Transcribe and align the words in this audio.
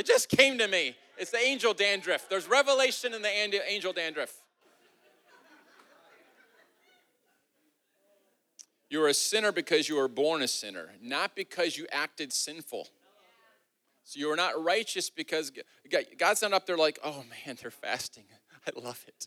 It 0.00 0.06
just 0.06 0.30
came 0.30 0.56
to 0.56 0.66
me. 0.66 0.96
It's 1.18 1.30
the 1.30 1.44
angel 1.44 1.74
dandruff. 1.74 2.26
There's 2.30 2.48
revelation 2.48 3.12
in 3.12 3.20
the 3.20 3.28
angel 3.28 3.92
dandruff. 3.92 4.32
You 8.88 9.04
are 9.04 9.08
a 9.08 9.14
sinner 9.14 9.52
because 9.52 9.90
you 9.90 9.96
were 9.96 10.08
born 10.08 10.40
a 10.40 10.48
sinner, 10.48 10.88
not 11.02 11.36
because 11.36 11.76
you 11.76 11.86
acted 11.92 12.32
sinful. 12.32 12.88
So 14.04 14.18
you 14.18 14.30
are 14.32 14.36
not 14.36 14.64
righteous 14.64 15.10
because 15.10 15.52
God's 16.16 16.40
not 16.40 16.54
up 16.54 16.64
there 16.64 16.78
like, 16.78 16.98
oh 17.04 17.22
man, 17.44 17.58
they're 17.60 17.70
fasting. 17.70 18.24
I 18.66 18.80
love 18.80 19.04
it. 19.06 19.26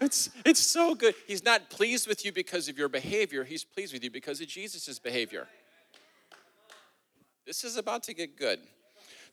It's, 0.00 0.30
it's 0.44 0.60
so 0.60 0.94
good. 0.94 1.16
He's 1.26 1.44
not 1.44 1.68
pleased 1.68 2.06
with 2.06 2.24
you 2.24 2.30
because 2.30 2.68
of 2.68 2.78
your 2.78 2.88
behavior, 2.88 3.42
He's 3.42 3.64
pleased 3.64 3.92
with 3.92 4.04
you 4.04 4.10
because 4.12 4.40
of 4.40 4.46
Jesus' 4.46 5.00
behavior. 5.00 5.48
This 7.44 7.64
is 7.64 7.76
about 7.76 8.04
to 8.04 8.14
get 8.14 8.38
good. 8.38 8.60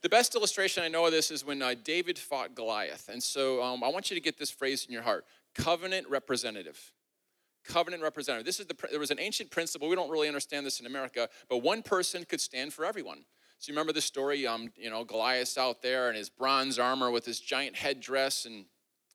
The 0.02 0.10
best 0.10 0.34
illustration 0.34 0.84
I 0.84 0.88
know 0.88 1.06
of 1.06 1.12
this 1.12 1.30
is 1.30 1.46
when 1.46 1.62
uh, 1.62 1.76
David 1.84 2.18
fought 2.18 2.56
Goliath. 2.56 3.10
And 3.10 3.22
so 3.22 3.62
um, 3.62 3.84
I 3.84 3.90
want 3.90 4.10
you 4.10 4.16
to 4.16 4.22
get 4.22 4.38
this 4.38 4.50
phrase 4.50 4.86
in 4.86 4.94
your 4.94 5.04
heart 5.04 5.26
covenant 5.56 6.08
representative. 6.10 6.94
Covenant 7.66 8.02
representative. 8.02 8.46
This 8.46 8.60
is 8.60 8.68
the, 8.68 8.76
there 8.90 9.00
was 9.00 9.12
an 9.12 9.20
ancient 9.20 9.52
principle. 9.52 9.90
We 9.90 9.96
don't 9.96 10.10
really 10.10 10.28
understand 10.28 10.66
this 10.66 10.80
in 10.80 10.86
America, 10.86 11.28
but 11.50 11.58
one 11.58 11.82
person 11.84 12.24
could 12.24 12.40
stand 12.40 12.72
for 12.72 12.86
everyone. 12.86 13.26
So 13.58 13.70
you 13.70 13.74
remember 13.74 13.92
the 13.92 14.02
story, 14.02 14.48
um, 14.48 14.72
you 14.78 14.90
know, 14.90 15.04
Goliath's 15.04 15.58
out 15.58 15.82
there 15.82 16.10
in 16.10 16.16
his 16.16 16.30
bronze 16.30 16.80
armor 16.80 17.12
with 17.12 17.26
his 17.26 17.42
giant 17.42 17.76
headdress 17.76 18.46
and 18.46 18.66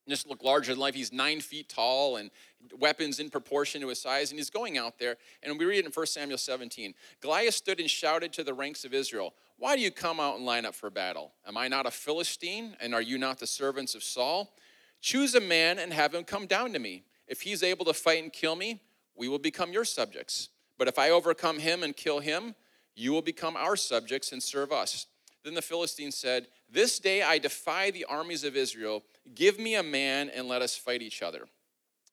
just 0.08 0.28
look 0.28 0.42
larger 0.42 0.72
than 0.72 0.80
life. 0.80 0.94
He's 0.94 1.12
nine 1.12 1.40
feet 1.40 1.68
tall 1.68 2.16
and 2.16 2.30
weapons 2.78 3.20
in 3.20 3.30
proportion 3.30 3.80
to 3.80 3.88
his 3.88 4.00
size. 4.00 4.30
And 4.30 4.38
he's 4.38 4.50
going 4.50 4.76
out 4.76 4.98
there. 4.98 5.16
And 5.42 5.58
we 5.58 5.64
read 5.64 5.80
it 5.80 5.86
in 5.86 5.92
1 5.92 6.06
Samuel 6.06 6.38
17. 6.38 6.94
Goliath 7.20 7.54
stood 7.54 7.80
and 7.80 7.88
shouted 7.88 8.32
to 8.34 8.44
the 8.44 8.54
ranks 8.54 8.84
of 8.84 8.92
Israel, 8.92 9.34
Why 9.56 9.76
do 9.76 9.82
you 9.82 9.90
come 9.90 10.20
out 10.20 10.36
and 10.36 10.44
line 10.44 10.66
up 10.66 10.74
for 10.74 10.90
battle? 10.90 11.32
Am 11.46 11.56
I 11.56 11.68
not 11.68 11.86
a 11.86 11.90
Philistine? 11.90 12.76
And 12.80 12.94
are 12.94 13.02
you 13.02 13.18
not 13.18 13.38
the 13.38 13.46
servants 13.46 13.94
of 13.94 14.02
Saul? 14.02 14.54
Choose 15.00 15.34
a 15.34 15.40
man 15.40 15.78
and 15.78 15.92
have 15.92 16.14
him 16.14 16.24
come 16.24 16.46
down 16.46 16.72
to 16.72 16.78
me. 16.78 17.04
If 17.26 17.42
he's 17.42 17.62
able 17.62 17.84
to 17.86 17.94
fight 17.94 18.22
and 18.22 18.32
kill 18.32 18.56
me, 18.56 18.82
we 19.14 19.28
will 19.28 19.38
become 19.38 19.72
your 19.72 19.84
subjects. 19.84 20.50
But 20.76 20.88
if 20.88 20.98
I 20.98 21.10
overcome 21.10 21.58
him 21.58 21.82
and 21.82 21.96
kill 21.96 22.20
him, 22.20 22.54
you 22.94 23.12
will 23.12 23.22
become 23.22 23.56
our 23.56 23.76
subjects 23.76 24.32
and 24.32 24.42
serve 24.42 24.72
us. 24.72 25.06
Then 25.44 25.54
the 25.54 25.62
Philistine 25.62 26.10
said, 26.10 26.48
This 26.70 26.98
day 26.98 27.22
I 27.22 27.38
defy 27.38 27.90
the 27.90 28.04
armies 28.06 28.44
of 28.44 28.56
Israel. 28.56 29.02
Give 29.34 29.58
me 29.58 29.74
a 29.74 29.82
man 29.82 30.28
and 30.30 30.48
let 30.48 30.62
us 30.62 30.76
fight 30.76 31.02
each 31.02 31.22
other. 31.22 31.46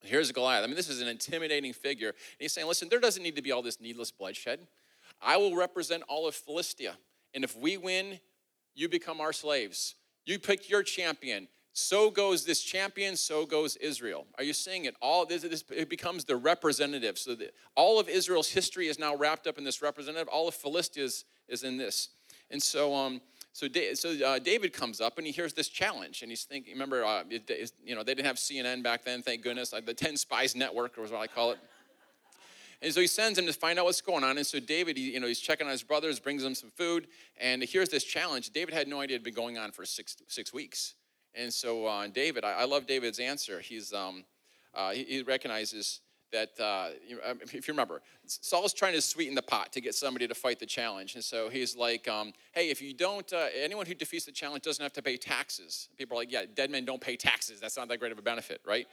Here's 0.03 0.31
Goliath. 0.31 0.63
I 0.63 0.67
mean, 0.67 0.75
this 0.75 0.89
is 0.89 1.01
an 1.01 1.07
intimidating 1.07 1.73
figure. 1.73 2.09
And 2.09 2.17
he's 2.39 2.53
saying, 2.53 2.67
Listen, 2.67 2.89
there 2.89 2.99
doesn't 2.99 3.21
need 3.21 3.35
to 3.35 3.41
be 3.41 3.51
all 3.51 3.61
this 3.61 3.79
needless 3.79 4.11
bloodshed. 4.11 4.59
I 5.21 5.37
will 5.37 5.55
represent 5.55 6.03
all 6.07 6.27
of 6.27 6.35
Philistia. 6.35 6.97
And 7.33 7.43
if 7.43 7.55
we 7.55 7.77
win, 7.77 8.19
you 8.73 8.89
become 8.89 9.21
our 9.21 9.33
slaves. 9.33 9.95
You 10.25 10.39
pick 10.39 10.69
your 10.69 10.83
champion. 10.83 11.47
So 11.73 12.11
goes 12.11 12.43
this 12.45 12.61
champion, 12.61 13.15
so 13.15 13.45
goes 13.45 13.77
Israel. 13.77 14.25
Are 14.37 14.43
you 14.43 14.51
seeing 14.51 14.85
it? 14.85 14.95
All 15.01 15.25
this, 15.25 15.43
this 15.43 15.63
it 15.73 15.89
becomes 15.89 16.25
the 16.25 16.35
representative. 16.35 17.17
So 17.17 17.35
that 17.35 17.53
all 17.75 17.99
of 17.99 18.09
Israel's 18.09 18.49
history 18.49 18.87
is 18.87 18.99
now 18.99 19.15
wrapped 19.15 19.47
up 19.47 19.57
in 19.57 19.63
this 19.63 19.81
representative. 19.81 20.27
All 20.27 20.47
of 20.47 20.55
Philistia 20.55 21.03
is, 21.03 21.25
is 21.47 21.63
in 21.63 21.77
this. 21.77 22.09
And 22.49 22.61
so, 22.61 22.93
um, 22.93 23.21
so, 23.53 23.67
so 23.95 24.25
uh, 24.25 24.39
David 24.39 24.71
comes 24.71 25.01
up 25.01 25.17
and 25.17 25.27
he 25.27 25.33
hears 25.33 25.53
this 25.53 25.67
challenge, 25.67 26.21
and 26.21 26.31
he's 26.31 26.43
thinking. 26.43 26.73
Remember, 26.73 27.03
uh, 27.03 27.23
it, 27.29 27.71
you 27.83 27.95
know, 27.95 28.03
they 28.03 28.13
didn't 28.13 28.27
have 28.27 28.37
CNN 28.37 28.81
back 28.81 29.03
then. 29.03 29.21
Thank 29.21 29.41
goodness. 29.43 29.71
the 29.71 29.93
Ten 29.93 30.15
Spies 30.15 30.55
Network 30.55 30.97
was 30.97 31.11
what 31.11 31.21
I 31.21 31.27
call 31.27 31.51
it. 31.51 31.59
And 32.81 32.91
so 32.91 32.99
he 32.99 33.07
sends 33.07 33.37
him 33.37 33.45
to 33.45 33.53
find 33.53 33.77
out 33.77 33.85
what's 33.85 34.01
going 34.01 34.23
on. 34.23 34.37
And 34.37 34.47
so 34.47 34.59
David, 34.59 34.97
he, 34.97 35.11
you 35.11 35.19
know, 35.19 35.27
he's 35.27 35.39
checking 35.39 35.67
on 35.67 35.71
his 35.71 35.83
brothers, 35.83 36.19
brings 36.19 36.41
them 36.41 36.55
some 36.55 36.71
food, 36.71 37.07
and 37.39 37.61
here's 37.61 37.89
this 37.89 38.03
challenge. 38.03 38.49
David 38.49 38.73
had 38.73 38.87
no 38.87 39.01
idea 39.01 39.15
it 39.15 39.19
had 39.19 39.23
been 39.23 39.33
going 39.33 39.57
on 39.57 39.71
for 39.71 39.85
six 39.85 40.15
six 40.27 40.53
weeks. 40.53 40.95
And 41.35 41.53
so 41.53 41.85
uh, 41.85 42.07
David, 42.07 42.43
I, 42.43 42.51
I, 42.53 42.65
love 42.65 42.87
David's 42.87 43.19
answer. 43.19 43.59
He's 43.59 43.93
um, 43.93 44.25
uh, 44.73 44.91
he, 44.91 45.03
he 45.03 45.21
recognizes 45.21 46.01
that 46.31 46.59
uh, 46.59 46.89
if 47.41 47.53
you 47.53 47.61
remember, 47.67 48.01
Saul's 48.25 48.73
trying 48.73 48.93
to 48.93 49.01
sweeten 49.01 49.35
the 49.35 49.41
pot 49.41 49.73
to 49.73 49.81
get 49.81 49.95
somebody 49.95 50.27
to 50.27 50.35
fight 50.35 50.59
the 50.59 50.65
challenge. 50.65 51.15
And 51.15 51.23
so 51.23 51.49
he's 51.49 51.75
like, 51.75 52.07
um, 52.07 52.33
hey, 52.53 52.69
if 52.69 52.81
you 52.81 52.93
don't, 52.93 53.31
uh, 53.33 53.47
anyone 53.55 53.85
who 53.85 53.93
defeats 53.93 54.25
the 54.25 54.31
challenge 54.31 54.63
doesn't 54.63 54.81
have 54.81 54.93
to 54.93 55.01
pay 55.01 55.17
taxes. 55.17 55.89
People 55.97 56.17
are 56.17 56.21
like, 56.21 56.31
yeah, 56.31 56.43
dead 56.53 56.71
men 56.71 56.85
don't 56.85 57.01
pay 57.01 57.15
taxes. 57.15 57.59
That's 57.59 57.77
not 57.77 57.87
that 57.89 57.99
great 57.99 58.11
of 58.11 58.19
a 58.19 58.21
benefit, 58.21 58.61
right? 58.65 58.87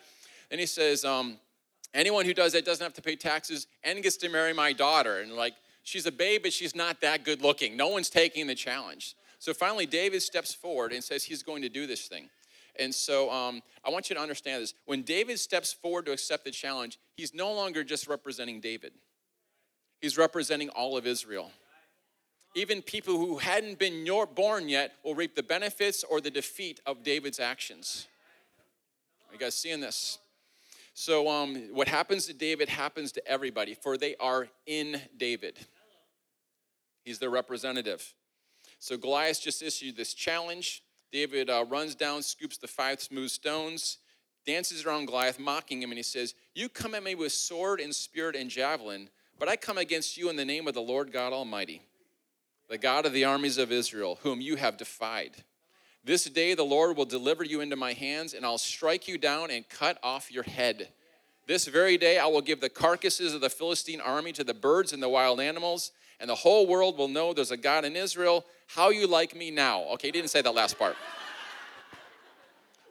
And 0.51 0.59
he 0.61 0.67
says, 0.67 1.05
um, 1.05 1.39
anyone 1.95 2.25
who 2.25 2.35
does 2.35 2.53
that 2.53 2.65
doesn't 2.65 2.85
have 2.85 2.95
to 2.95 3.03
pay 3.03 3.17
taxes 3.17 3.67
and 3.85 4.03
gets 4.03 4.17
to 4.19 4.29
marry 4.29 4.53
my 4.53 4.73
daughter. 4.73 5.21
And 5.21 5.33
like, 5.33 5.55
she's 5.83 6.07
a 6.07 6.13
babe, 6.13 6.43
but 6.43 6.53
she's 6.53 6.75
not 6.75 7.01
that 7.01 7.25
good 7.25 7.43
looking. 7.43 7.77
No 7.77 7.89
one's 7.89 8.11
taking 8.11 8.47
the 8.47 8.55
challenge. 8.55 9.15
So 9.39 9.55
finally, 9.55 9.87
David 9.87 10.23
steps 10.23 10.53
forward 10.53 10.93
and 10.93 11.03
says 11.03 11.25
he's 11.25 11.43
going 11.43 11.63
to 11.63 11.69
do 11.69 11.87
this 11.87 12.09
thing. 12.09 12.29
And 12.79 12.95
so 12.95 13.31
um, 13.31 13.63
I 13.85 13.91
want 13.91 14.09
you 14.09 14.17
to 14.17 14.23
understand 14.23 14.63
this. 14.63 14.75
When 14.87 15.03
David 15.03 15.41
steps 15.41 15.73
forward 15.73 16.07
to 16.07 16.13
accept 16.13 16.45
the 16.45 16.51
challenge, 16.51 16.99
he's 17.17 17.35
no 17.35 17.53
longer 17.53 17.83
just 17.83 18.07
representing 18.07 18.61
David, 18.61 18.93
he's 20.01 20.17
representing 20.17 20.69
all 20.71 20.97
of 20.97 21.07
Israel. 21.07 21.51
Even 22.55 22.81
people 22.81 23.19
who 23.19 23.39
hadn't 23.39 23.79
been 23.79 24.09
born 24.35 24.69
yet 24.69 24.95
will 25.05 25.15
reap 25.15 25.37
the 25.37 25.43
benefits 25.43 26.03
or 26.03 26.21
the 26.21 26.31
defeat 26.31 26.81
of 26.87 27.03
David's 27.03 27.39
actions. 27.39 28.07
Are 29.29 29.35
you 29.35 29.39
guys 29.39 29.55
seeing 29.55 29.81
this? 29.81 30.19
So, 30.95 31.29
um, 31.29 31.55
what 31.73 31.87
happens 31.87 32.27
to 32.27 32.33
David 32.33 32.69
happens 32.69 33.13
to 33.13 33.29
everybody, 33.29 33.75
for 33.75 33.97
they 33.97 34.17
are 34.17 34.49
in 34.67 35.01
David. 35.17 35.57
He's 37.05 37.21
their 37.21 37.31
representative. 37.31 38.15
So, 38.81 38.97
Goliath 38.97 39.41
just 39.41 39.63
issued 39.63 39.97
this 39.97 40.13
challenge. 40.13 40.83
David 41.11 41.49
uh, 41.49 41.65
runs 41.69 41.95
down, 41.95 42.23
scoops 42.23 42.59
the 42.59 42.69
five 42.69 43.01
smooth 43.01 43.31
stones, 43.31 43.99
dances 44.47 44.85
around 44.85 45.07
Goliath, 45.07 45.39
mocking 45.39 45.83
him, 45.83 45.91
and 45.91 45.99
he 45.99 46.03
says, 46.03 46.35
You 46.55 46.69
come 46.69 46.95
at 46.95 47.03
me 47.03 47.15
with 47.15 47.33
sword 47.33 47.81
and 47.81 47.95
spear 47.95 48.31
and 48.31 48.51
javelin, 48.51 49.09
but 49.39 49.49
I 49.49 49.57
come 49.57 49.79
against 49.79 50.17
you 50.17 50.29
in 50.31 50.37
the 50.37 50.45
name 50.45 50.67
of 50.67 50.75
the 50.75 50.81
Lord 50.81 51.13
God 51.13 51.33
Almighty, 51.33 51.83
the 52.69 52.79
God 52.79 53.07
of 53.07 53.13
the 53.13 53.25
armies 53.25 53.59
of 53.59 53.73
Israel, 53.73 54.19
whom 54.23 54.41
you 54.41 54.57
have 54.57 54.77
defied. 54.77 55.45
This 56.05 56.25
day 56.25 56.55
the 56.55 56.65
Lord 56.65 56.97
will 56.97 57.05
deliver 57.05 57.45
you 57.45 57.61
into 57.61 57.77
my 57.77 57.93
hands, 57.93 58.35
and 58.35 58.45
I'll 58.45 58.59
strike 58.59 59.09
you 59.09 59.19
down 59.19 59.51
and 59.51 59.69
cut 59.69 59.99
off 60.03 60.33
your 60.33 60.45
head. 60.45 60.89
This 61.47 61.67
very 61.67 61.97
day 61.97 62.19
I 62.19 62.27
will 62.27 62.43
give 62.43 62.61
the 62.61 62.69
carcasses 62.69 63.35
of 63.35 63.41
the 63.41 63.51
Philistine 63.51 64.01
army 64.01 64.33
to 64.33 64.45
the 64.45 64.55
birds 64.55 64.93
and 64.93 65.03
the 65.03 65.09
wild 65.09 65.41
animals, 65.41 65.93
and 66.21 66.29
the 66.29 66.35
whole 66.35 66.67
world 66.67 66.99
will 66.99 67.09
know 67.09 67.33
there's 67.33 67.51
a 67.51 67.57
God 67.57 67.85
in 67.85 67.97
Israel. 67.97 68.45
How 68.67 68.91
you 68.91 69.07
like 69.07 69.35
me 69.35 69.51
now? 69.51 69.83
Okay, 69.95 70.09
he 70.09 70.13
didn't 70.13 70.31
say 70.31 70.43
that 70.43 70.55
last 70.55 70.79
part. 70.79 70.97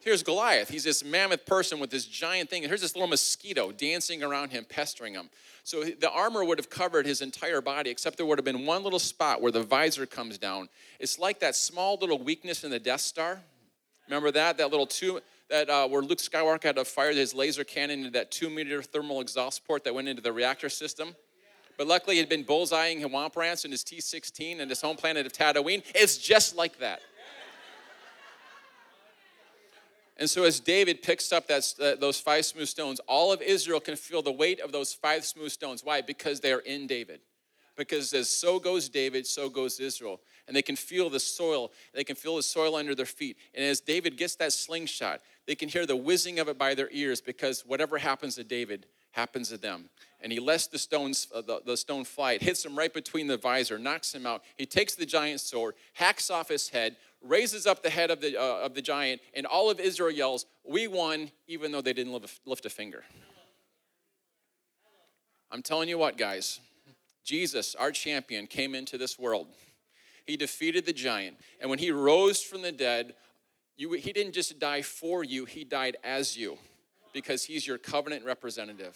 Here's 0.02 0.24
Goliath. 0.24 0.70
He's 0.70 0.86
this 0.86 1.04
mammoth 1.04 1.46
person 1.46 1.80
with 1.80 1.90
this 1.90 2.06
giant 2.06 2.50
thing. 2.50 2.64
And 2.64 2.70
here's 2.70 2.80
this 2.80 2.96
little 2.96 3.10
mosquito 3.10 3.74
dancing 3.74 4.24
around 4.24 4.52
him, 4.52 4.66
pestering 4.70 5.14
him. 5.14 5.30
So 5.66 5.84
the 5.84 6.10
armor 6.10 6.46
would 6.46 6.60
have 6.60 6.70
covered 6.70 7.06
his 7.06 7.22
entire 7.22 7.60
body, 7.60 7.90
except 7.90 8.16
there 8.16 8.26
would 8.26 8.38
have 8.38 8.46
been 8.46 8.66
one 8.66 8.84
little 8.84 9.00
spot 9.00 9.42
where 9.42 9.52
the 9.52 9.64
visor 9.64 10.06
comes 10.06 10.38
down. 10.38 10.70
It's 11.02 11.20
like 11.20 11.42
that 11.42 11.58
small 11.58 11.98
little 12.00 12.20
weakness 12.20 12.64
in 12.64 12.72
the 12.72 12.80
Death 12.80 13.02
Star. 13.02 13.42
Remember 14.08 14.32
that? 14.32 14.58
That 14.58 14.72
little 14.72 14.88
two, 14.88 15.20
that 15.50 15.70
uh, 15.70 15.90
where 15.90 16.02
Luke 16.02 16.20
Skywalker 16.20 16.64
had 16.64 16.78
to 16.78 16.86
fire 16.86 17.12
his 17.12 17.34
laser 17.34 17.66
cannon 17.66 18.00
into 18.00 18.12
that 18.12 18.32
two 18.32 18.50
meter 18.50 18.82
thermal 18.82 19.20
exhaust 19.20 19.66
port 19.66 19.84
that 19.84 19.94
went 19.94 20.08
into 20.08 20.22
the 20.22 20.32
reactor 20.32 20.70
system. 20.70 21.18
But 21.78 21.88
luckily, 21.88 22.16
he'd 22.16 22.28
been 22.28 22.44
bullseyeing 22.44 23.04
Womp 23.06 23.36
Rats 23.36 23.64
in 23.64 23.72
his 23.72 23.84
T 23.84 24.02
16 24.02 24.60
and 24.60 24.70
his 24.70 24.82
home 24.82 24.98
planet 24.98 25.26
of 25.28 25.32
Tatooine. 25.32 25.84
It's 25.94 26.18
just 26.18 26.56
like 26.56 26.80
that. 26.80 27.02
And 30.20 30.28
so, 30.28 30.46
as 30.46 30.60
David 30.60 31.04
picks 31.04 31.32
up 31.32 31.48
that, 31.48 31.74
uh, 31.80 31.94
those 31.96 32.20
five 32.20 32.44
smooth 32.46 32.68
stones, 32.68 33.00
all 33.08 33.32
of 33.32 33.40
Israel 33.44 33.80
can 33.80 33.96
feel 33.96 34.24
the 34.24 34.32
weight 34.32 34.60
of 34.60 34.72
those 34.72 34.92
five 34.92 35.24
smooth 35.24 35.52
stones. 35.52 35.84
Why? 35.84 36.02
Because 36.02 36.40
they 36.40 36.52
are 36.52 36.60
in 36.60 36.88
David. 36.88 37.22
Because 37.76 38.12
as 38.14 38.28
so 38.28 38.58
goes 38.58 38.90
David, 38.90 39.28
so 39.28 39.48
goes 39.48 39.80
Israel. 39.80 40.20
And 40.48 40.56
they 40.56 40.64
can 40.64 40.76
feel 40.76 41.12
the 41.12 41.20
soil, 41.20 41.72
they 41.94 42.04
can 42.04 42.16
feel 42.16 42.38
the 42.38 42.44
soil 42.44 42.76
under 42.76 42.96
their 42.96 43.06
feet. 43.06 43.38
And 43.54 43.64
as 43.64 43.80
David 43.80 44.18
gets 44.18 44.36
that 44.38 44.54
slingshot, 44.54 45.22
they 45.46 45.54
can 45.54 45.70
hear 45.70 45.86
the 45.86 45.96
whizzing 45.96 46.40
of 46.40 46.48
it 46.48 46.58
by 46.58 46.74
their 46.74 46.90
ears 46.92 47.22
because 47.22 47.62
whatever 47.62 48.00
happens 48.00 48.36
to 48.36 48.44
David 48.44 48.88
happens 49.18 49.50
to 49.50 49.58
them. 49.58 49.90
And 50.22 50.32
he 50.32 50.40
lets 50.40 50.68
the, 50.68 50.78
stones, 50.78 51.28
uh, 51.34 51.42
the, 51.42 51.62
the 51.66 51.76
stone 51.76 52.06
fly. 52.06 52.34
It 52.34 52.44
hits 52.44 52.64
him 52.64 52.78
right 52.78 52.94
between 52.94 53.28
the 53.28 53.38
visor, 53.38 53.78
knocks 53.78 54.14
him 54.14 54.26
out. 54.26 54.44
He 54.56 54.66
takes 54.66 54.96
the 54.96 55.06
giant 55.06 55.42
sword, 55.42 55.74
hacks 55.94 56.30
off 56.30 56.50
his 56.50 56.70
head, 56.70 56.96
raises 57.22 57.66
up 57.66 57.82
the 57.82 57.90
head 57.90 58.12
of 58.12 58.22
the, 58.22 58.40
uh, 58.40 58.60
of 58.66 58.76
the 58.76 58.82
giant, 58.82 59.22
and 59.34 59.46
all 59.46 59.70
of 59.70 59.80
Israel 59.80 60.12
yells, 60.12 60.46
We 60.64 60.88
won, 60.88 61.32
even 61.48 61.72
though 61.72 61.82
they 61.82 61.94
didn't 61.94 62.14
lift 62.46 62.66
a 62.66 62.70
finger. 62.70 63.04
I'm 65.52 65.64
telling 65.64 65.90
you 65.90 65.98
what, 65.98 66.18
guys, 66.18 66.60
Jesus, 67.24 67.74
our 67.76 67.92
champion, 67.92 68.48
came 68.48 68.76
into 68.76 68.98
this 68.98 69.18
world. 69.18 69.48
He 70.26 70.38
defeated 70.38 70.86
the 70.86 70.94
giant. 70.94 71.38
And 71.60 71.70
when 71.70 71.80
he 71.80 71.90
rose 71.90 72.44
from 72.44 72.62
the 72.62 72.72
dead, 72.72 73.16
you, 73.78 73.94
he 73.94 74.12
didn't 74.12 74.34
just 74.34 74.60
die 74.60 74.82
for 74.82 75.24
you, 75.24 75.46
he 75.46 75.64
died 75.64 75.98
as 76.04 76.38
you 76.38 76.58
because 77.18 77.44
he's 77.44 77.66
your 77.66 77.80
covenant 77.80 78.24
representative. 78.24 78.96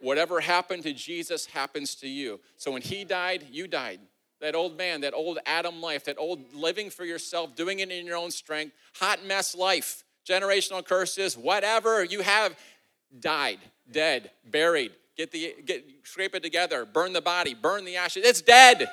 Whatever 0.00 0.38
happened 0.38 0.84
to 0.84 0.92
Jesus 0.92 1.44
happens 1.46 1.96
to 1.96 2.08
you. 2.08 2.38
So 2.56 2.70
when 2.70 2.82
he 2.82 3.02
died, 3.02 3.46
you 3.50 3.66
died. 3.66 3.98
That 4.40 4.54
old 4.54 4.78
man, 4.78 5.00
that 5.00 5.12
old 5.12 5.40
Adam 5.44 5.80
life, 5.80 6.04
that 6.04 6.18
old 6.18 6.54
living 6.54 6.88
for 6.88 7.04
yourself, 7.04 7.56
doing 7.56 7.80
it 7.80 7.90
in 7.90 8.06
your 8.06 8.16
own 8.16 8.30
strength, 8.30 8.76
hot 8.94 9.24
mess 9.24 9.56
life, 9.56 10.04
generational 10.24 10.84
curses, 10.84 11.36
whatever 11.36 12.04
you 12.04 12.20
have, 12.20 12.56
died, 13.18 13.58
dead, 13.90 14.30
buried. 14.48 14.92
Get 15.16 15.32
the 15.32 15.56
get 15.66 15.84
scrape 16.04 16.36
it 16.36 16.44
together, 16.44 16.84
burn 16.84 17.12
the 17.12 17.20
body, 17.20 17.54
burn 17.54 17.84
the 17.84 17.96
ashes. 17.96 18.24
It's 18.24 18.40
dead. 18.40 18.88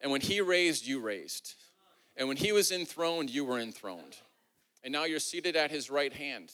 And 0.00 0.10
when 0.10 0.22
he 0.22 0.40
raised, 0.40 0.86
you 0.86 1.00
raised. 1.00 1.52
And 2.16 2.28
when 2.28 2.38
he 2.38 2.50
was 2.52 2.72
enthroned, 2.72 3.28
you 3.28 3.44
were 3.44 3.58
enthroned. 3.58 4.16
And 4.82 4.92
now 4.92 5.04
you're 5.04 5.18
seated 5.18 5.56
at 5.56 5.70
his 5.70 5.90
right 5.90 6.12
hand. 6.12 6.52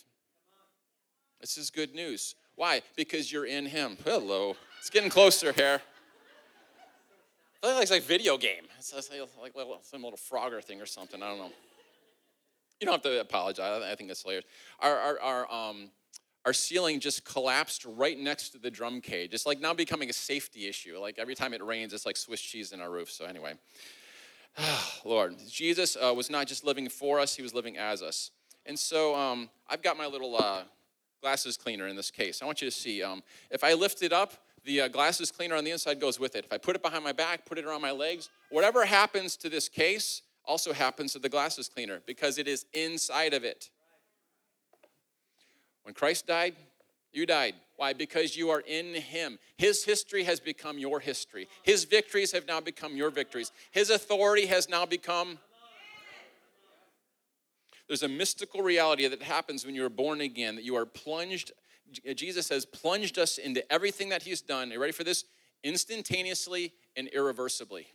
This 1.41 1.57
is 1.57 1.71
good 1.71 1.95
news. 1.95 2.35
Why? 2.55 2.83
Because 2.97 3.31
you're 3.31 3.47
in 3.47 3.67
him. 3.67 3.99
Hello. 4.05 4.57
It's 4.79 4.91
getting 4.91 5.11
closer 5.11 5.53
here. 5.53 5.81
I 7.63 7.73
like 7.75 7.83
it's 7.83 7.91
like 7.91 8.03
video 8.03 8.37
game. 8.39 8.65
It's 8.79 8.93
like 8.95 9.23
some 9.83 10.03
little 10.03 10.19
Frogger 10.19 10.63
thing 10.63 10.81
or 10.81 10.87
something. 10.87 11.23
I 11.23 11.29
don't 11.29 11.39
know. 11.39 11.53
You 12.81 12.87
don't 12.87 12.93
have 12.93 13.03
to 13.03 13.21
apologize. 13.21 13.83
I 13.83 13.95
think 13.95 14.11
it's 14.11 14.23
hilarious. 14.23 14.45
Our, 14.81 14.97
our, 14.97 15.21
our, 15.21 15.53
um, 15.53 15.91
our 16.45 16.53
ceiling 16.53 17.01
just 17.01 17.25
collapsed 17.25 17.85
right 17.85 18.19
next 18.19 18.51
to 18.51 18.59
the 18.59 18.71
drum 18.71 19.01
cage. 19.01 19.35
It's 19.35 19.47
like 19.47 19.61
now 19.61 19.75
becoming 19.75 20.11
a 20.11 20.13
safety 20.13 20.69
issue. 20.69 20.99
Like 20.99 21.19
every 21.19 21.35
time 21.35 21.55
it 21.55 21.65
rains, 21.65 21.93
it's 21.93 22.07
like 22.07 22.17
Swiss 22.17 22.41
cheese 22.41 22.73
in 22.73 22.81
our 22.81 22.91
roof. 22.91 23.11
So, 23.11 23.25
anyway, 23.25 23.55
Lord, 25.05 25.37
Jesus 25.49 25.97
uh, 25.97 26.13
was 26.15 26.31
not 26.31 26.47
just 26.47 26.65
living 26.65 26.89
for 26.89 27.21
us, 27.21 27.37
he 27.37 27.43
was 27.43 27.55
living 27.55 27.77
as 27.77 28.03
us. 28.03 28.31
And 28.65 28.79
so 28.79 29.15
um, 29.15 29.49
I've 29.69 29.83
got 29.83 29.97
my 29.97 30.07
little 30.07 30.37
uh, 30.37 30.63
glasses 31.23 31.57
cleaner 31.57 31.87
in 31.87 31.97
this 31.97 32.11
case. 32.11 32.43
I 32.43 32.47
want 32.47 32.61
you 32.61 32.69
to 32.69 32.77
see. 32.77 33.03
Um, 33.03 33.23
if 33.51 33.63
I 33.63 33.75
lift 33.75 34.03
it 34.03 34.13
up, 34.13 34.35
the 34.65 34.83
uh, 34.83 34.89
glasses 34.89 35.31
cleaner 35.31 35.55
on 35.55 35.65
the 35.65 35.71
inside 35.71 36.01
goes 36.01 36.19
with 36.19 36.35
it. 36.35 36.45
If 36.45 36.53
I 36.53 36.59
put 36.59 36.75
it 36.75 36.83
behind 36.83 37.05
my 37.05 37.13
back, 37.13 37.47
put 37.47 37.59
it 37.59 37.65
around 37.65 37.83
my 37.83 37.93
legs, 37.93 38.29
whatever 38.51 38.85
happens 38.85 39.37
to 39.39 39.49
this 39.49 39.69
case 39.69 40.23
also 40.45 40.73
happens 40.73 41.13
to 41.13 41.19
the 41.19 41.29
glasses 41.29 41.69
cleaner 41.69 42.01
because 42.07 42.39
it 42.39 42.49
is 42.49 42.67
inside 42.73 43.35
of 43.35 43.45
it. 43.45 43.71
When 45.85 45.95
Christ 45.95 46.27
died, 46.27 46.57
you 47.13 47.27
died. 47.27 47.55
Why? 47.77 47.93
Because 47.93 48.37
you 48.37 48.51
are 48.51 48.61
in 48.61 48.95
Him. 48.95 49.39
His 49.59 49.85
history 49.85 50.25
has 50.25 50.41
become 50.41 50.79
your 50.79 51.01
history. 51.01 51.49
His 51.63 51.85
victories 51.85 52.33
have 52.33 52.47
now 52.47 52.61
become 52.61 52.97
your 52.97 53.11
victories. 53.11 53.53
His 53.71 53.91
authority 53.91 54.47
has 54.47 54.69
now 54.69 54.87
become. 54.87 55.39
There's 57.87 58.03
a 58.03 58.09
mystical 58.09 58.63
reality 58.63 59.07
that 59.07 59.23
happens 59.23 59.65
when 59.65 59.75
you 59.75 59.85
are 59.85 59.91
born 59.91 60.21
again, 60.21 60.57
that 60.57 60.65
you 60.65 60.75
are 60.77 60.87
plunged. 60.87 61.53
Jesus 62.15 62.49
has 62.49 62.65
plunged 62.65 63.19
us 63.19 63.39
into 63.39 63.71
everything 63.73 64.09
that 64.09 64.23
He's 64.23 64.41
done. 64.41 64.71
Are 64.71 64.75
you 64.75 64.81
ready 64.81 64.93
for 64.93 65.05
this? 65.05 65.25
Instantaneously 65.63 66.73
and 66.97 67.09
irreversibly. 67.09 67.87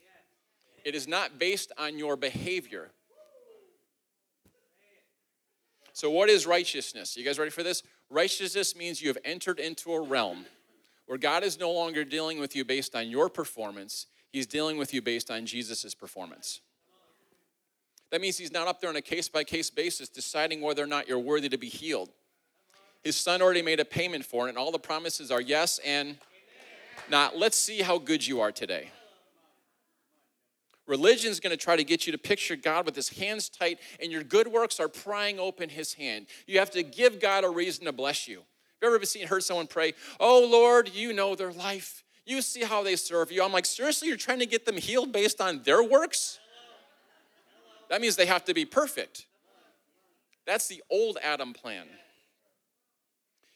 It 0.86 0.96
is 0.96 1.08
not 1.08 1.40
based 1.40 1.72
on 1.78 1.98
your 1.98 2.16
behavior, 2.16 2.92
so, 5.94 6.10
what 6.10 6.30
is 6.30 6.48
righteousness? 6.48 7.18
You 7.18 7.26
guys 7.26 7.38
ready 7.38 7.52
for 7.52 7.64
this? 7.64 7.84
Righteousness 8.12 8.76
means 8.76 9.02
you 9.02 9.08
have 9.08 9.18
entered 9.24 9.58
into 9.58 9.94
a 9.94 10.02
realm 10.02 10.46
where 11.06 11.18
God 11.18 11.44
is 11.44 11.58
no 11.58 11.72
longer 11.72 12.04
dealing 12.04 12.40
with 12.40 12.58
you 12.58 12.66
based 12.66 12.94
on 12.94 13.10
your 13.10 13.30
performance, 13.30 14.08
He's 14.32 14.46
dealing 14.46 14.78
with 14.78 14.94
you 14.94 15.02
based 15.02 15.32
on 15.32 15.46
Jesus' 15.46 15.96
performance. 15.96 16.60
That 18.12 18.20
means 18.20 18.38
He's 18.38 18.52
not 18.52 18.68
up 18.68 18.82
there 18.82 18.90
on 18.90 18.98
a 18.98 19.02
case 19.02 19.30
by 19.30 19.46
case 19.46 19.70
basis 19.70 20.10
deciding 20.10 20.60
whether 20.62 20.84
or 20.84 20.88
not 20.88 21.08
you're 21.08 21.20
worthy 21.20 21.48
to 21.50 21.58
be 21.58 21.70
healed. 21.70 22.10
His 23.02 23.16
Son 23.16 23.42
already 23.42 23.62
made 23.62 23.80
a 23.80 23.86
payment 23.86 24.26
for 24.26 24.48
it, 24.48 24.50
and 24.50 24.58
all 24.58 24.72
the 24.72 24.80
promises 24.80 25.32
are 25.32 25.42
yes 25.42 25.80
and 25.86 26.18
not. 27.10 27.38
Let's 27.38 27.58
see 27.58 27.82
how 27.82 27.98
good 27.98 28.28
you 28.28 28.42
are 28.42 28.52
today. 28.52 28.90
Religion 30.92 31.32
is 31.32 31.40
going 31.40 31.52
to 31.52 31.64
try 31.64 31.78
to 31.78 31.86
get 31.86 32.06
you 32.06 32.12
to 32.12 32.18
picture 32.18 32.58
God 32.58 32.86
with 32.86 32.98
his 32.98 33.08
hands 33.08 33.48
tight, 33.48 33.80
and 34.02 34.12
your 34.12 34.24
good 34.24 34.46
works 34.46 34.78
are 34.78 34.90
prying 34.90 35.40
open 35.40 35.70
his 35.70 35.94
hand. 35.94 36.26
You 36.48 36.60
have 36.60 36.70
to 36.72 36.84
give 36.84 37.22
God 37.22 37.46
a 37.46 37.50
reason 37.50 37.86
to 37.86 37.94
bless 37.94 38.28
you. 38.28 38.40
Have 38.82 38.90
you 38.90 38.96
ever 38.96 39.06
seen 39.06 39.26
heard 39.26 39.42
someone 39.42 39.68
pray, 39.68 39.94
Oh 40.20 40.46
Lord, 40.46 40.94
you 40.94 41.14
know 41.14 41.34
their 41.34 41.54
life. 41.54 42.04
You 42.26 42.42
see 42.42 42.64
how 42.64 42.84
they 42.84 42.98
serve 42.98 43.32
you. 43.32 43.42
I'm 43.42 43.54
like, 43.54 43.66
seriously, 43.66 44.10
you're 44.10 44.18
trying 44.18 44.40
to 44.40 44.46
get 44.46 44.66
them 44.66 44.76
healed 44.76 45.14
based 45.14 45.40
on 45.40 45.64
their 45.64 45.82
works? 45.82 46.42
That 47.90 48.02
means 48.02 48.18
they 48.18 48.26
have 48.26 48.44
to 48.46 48.54
be 48.54 48.66
perfect. 48.66 49.28
That's 50.46 50.68
the 50.68 50.84
old 50.90 51.18
Adam 51.24 51.54
plan. 51.54 51.86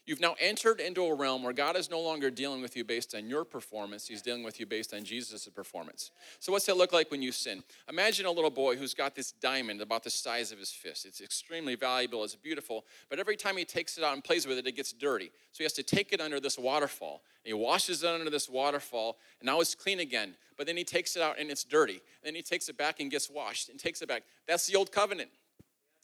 You've 0.06 0.20
now 0.20 0.36
entered 0.38 0.78
into 0.78 1.02
a 1.02 1.14
realm 1.14 1.42
where 1.42 1.52
God 1.52 1.74
is 1.74 1.90
no 1.90 2.00
longer 2.00 2.30
dealing 2.30 2.62
with 2.62 2.76
you 2.76 2.84
based 2.84 3.12
on 3.16 3.28
your 3.28 3.44
performance, 3.44 4.06
He's 4.06 4.22
dealing 4.22 4.44
with 4.44 4.60
you 4.60 4.64
based 4.64 4.94
on 4.94 5.02
Jesus' 5.02 5.48
performance. 5.48 6.12
So, 6.38 6.52
what's 6.52 6.66
that 6.66 6.76
look 6.76 6.92
like 6.92 7.10
when 7.10 7.22
you 7.22 7.32
sin? 7.32 7.64
Imagine 7.88 8.24
a 8.26 8.30
little 8.30 8.50
boy 8.50 8.76
who's 8.76 8.94
got 8.94 9.16
this 9.16 9.32
diamond 9.32 9.80
about 9.80 10.04
the 10.04 10.10
size 10.10 10.52
of 10.52 10.60
his 10.60 10.70
fist. 10.70 11.06
It's 11.06 11.20
extremely 11.20 11.74
valuable, 11.74 12.22
it's 12.22 12.36
beautiful, 12.36 12.84
but 13.10 13.18
every 13.18 13.36
time 13.36 13.56
he 13.56 13.64
takes 13.64 13.98
it 13.98 14.04
out 14.04 14.14
and 14.14 14.22
plays 14.22 14.46
with 14.46 14.58
it, 14.58 14.66
it 14.66 14.76
gets 14.76 14.92
dirty. 14.92 15.32
So, 15.50 15.58
he 15.58 15.64
has 15.64 15.72
to 15.72 15.82
take 15.82 16.12
it 16.12 16.20
under 16.20 16.38
this 16.38 16.56
waterfall. 16.56 17.22
And 17.44 17.48
he 17.48 17.54
washes 17.54 18.04
it 18.04 18.08
under 18.08 18.30
this 18.30 18.48
waterfall, 18.48 19.18
and 19.40 19.46
now 19.46 19.60
it's 19.60 19.74
clean 19.74 19.98
again. 19.98 20.36
But 20.56 20.66
then 20.66 20.76
he 20.76 20.84
takes 20.84 21.16
it 21.16 21.22
out 21.22 21.38
and 21.38 21.50
it's 21.50 21.64
dirty. 21.64 22.00
Then 22.22 22.34
he 22.34 22.42
takes 22.42 22.68
it 22.68 22.78
back 22.78 23.00
and 23.00 23.10
gets 23.10 23.28
washed 23.28 23.68
and 23.68 23.78
takes 23.78 24.02
it 24.02 24.08
back. 24.08 24.22
That's 24.46 24.66
the 24.66 24.76
old 24.76 24.90
covenant. 24.90 25.30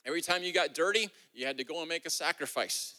Every 0.04 0.20
time 0.20 0.42
you 0.42 0.52
got 0.52 0.74
dirty, 0.74 1.08
you 1.32 1.46
had 1.46 1.56
to 1.58 1.64
go 1.64 1.80
and 1.80 1.88
make 1.88 2.04
a 2.04 2.10
sacrifice. 2.10 2.94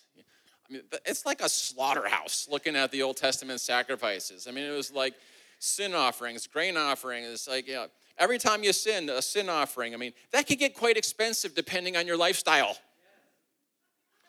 I 0.69 0.73
mean, 0.73 0.81
it's 1.05 1.25
like 1.25 1.41
a 1.41 1.49
slaughterhouse 1.49 2.47
looking 2.49 2.75
at 2.75 2.91
the 2.91 3.01
Old 3.01 3.17
Testament 3.17 3.59
sacrifices. 3.59 4.47
I 4.47 4.51
mean, 4.51 4.63
it 4.63 4.75
was 4.75 4.91
like 4.91 5.13
sin 5.59 5.93
offerings, 5.93 6.47
grain 6.47 6.77
offerings. 6.77 7.27
It's 7.27 7.47
like, 7.47 7.67
you 7.67 7.75
know, 7.75 7.87
every 8.17 8.37
time 8.37 8.63
you 8.63 8.73
sin, 8.73 9.09
a 9.09 9.21
sin 9.21 9.49
offering. 9.49 9.93
I 9.93 9.97
mean, 9.97 10.13
that 10.31 10.47
could 10.47 10.59
get 10.59 10.73
quite 10.73 10.97
expensive 10.97 11.55
depending 11.55 11.97
on 11.97 12.07
your 12.07 12.17
lifestyle. 12.17 12.77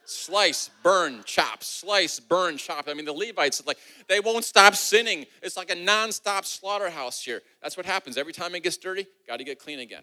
Slice, 0.06 0.68
burn, 0.82 1.22
chop, 1.24 1.64
slice, 1.64 2.20
burn, 2.20 2.58
chop. 2.58 2.88
I 2.88 2.94
mean, 2.94 3.06
the 3.06 3.12
Levites, 3.12 3.66
like, 3.66 3.78
they 4.06 4.20
won't 4.20 4.44
stop 4.44 4.74
sinning. 4.74 5.24
It's 5.42 5.56
like 5.56 5.70
a 5.70 5.76
nonstop 5.76 6.44
slaughterhouse 6.44 7.22
here. 7.22 7.40
That's 7.62 7.76
what 7.76 7.86
happens. 7.86 8.18
Every 8.18 8.34
time 8.34 8.54
it 8.54 8.62
gets 8.62 8.76
dirty, 8.76 9.06
got 9.26 9.38
to 9.38 9.44
get 9.44 9.58
clean 9.58 9.78
again. 9.78 10.02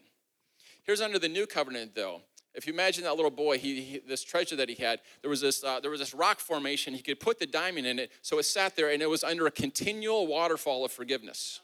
Here's 0.84 1.02
under 1.02 1.20
the 1.20 1.30
new 1.30 1.46
covenant, 1.46 1.94
though. 1.94 2.22
If 2.54 2.68
you 2.68 2.74
imagine 2.74 3.06
that 3.06 3.16
little 3.16 3.32
boy, 3.32 3.58
he, 3.58 3.82
he 3.82 4.00
this 4.00 4.24
treasure 4.24 4.58
that 4.58 4.68
he 4.68 4.76
had, 4.76 5.00
there 5.22 5.30
was 5.30 5.42
this 5.42 5.64
uh, 5.64 5.80
there 5.80 5.92
was 5.92 6.02
this 6.02 6.14
rock 6.14 6.40
formation. 6.40 6.94
He 6.94 7.02
could 7.02 7.20
put 7.20 7.40
the 7.40 7.46
diamond 7.46 7.88
in 7.88 7.98
it, 7.98 8.12
so 8.22 8.40
it 8.40 8.44
sat 8.44 8.76
there, 8.76 8.90
and 8.90 9.02
it 9.02 9.10
was 9.10 9.24
under 9.24 9.48
a 9.48 9.52
continual 9.52 10.28
waterfall 10.28 10.84
of 10.84 10.92
forgiveness. 10.92 11.62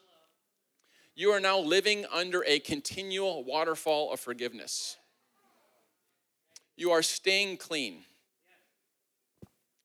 You 1.16 1.31
are 1.31 1.39
now 1.39 1.60
living 1.60 2.06
under 2.13 2.44
a 2.45 2.60
continual 2.60 3.44
waterfall 3.44 4.13
of 4.13 4.19
forgiveness. 4.19 4.98
You 6.78 6.92
are 6.92 7.02
staying 7.02 7.57
clean. 7.57 8.04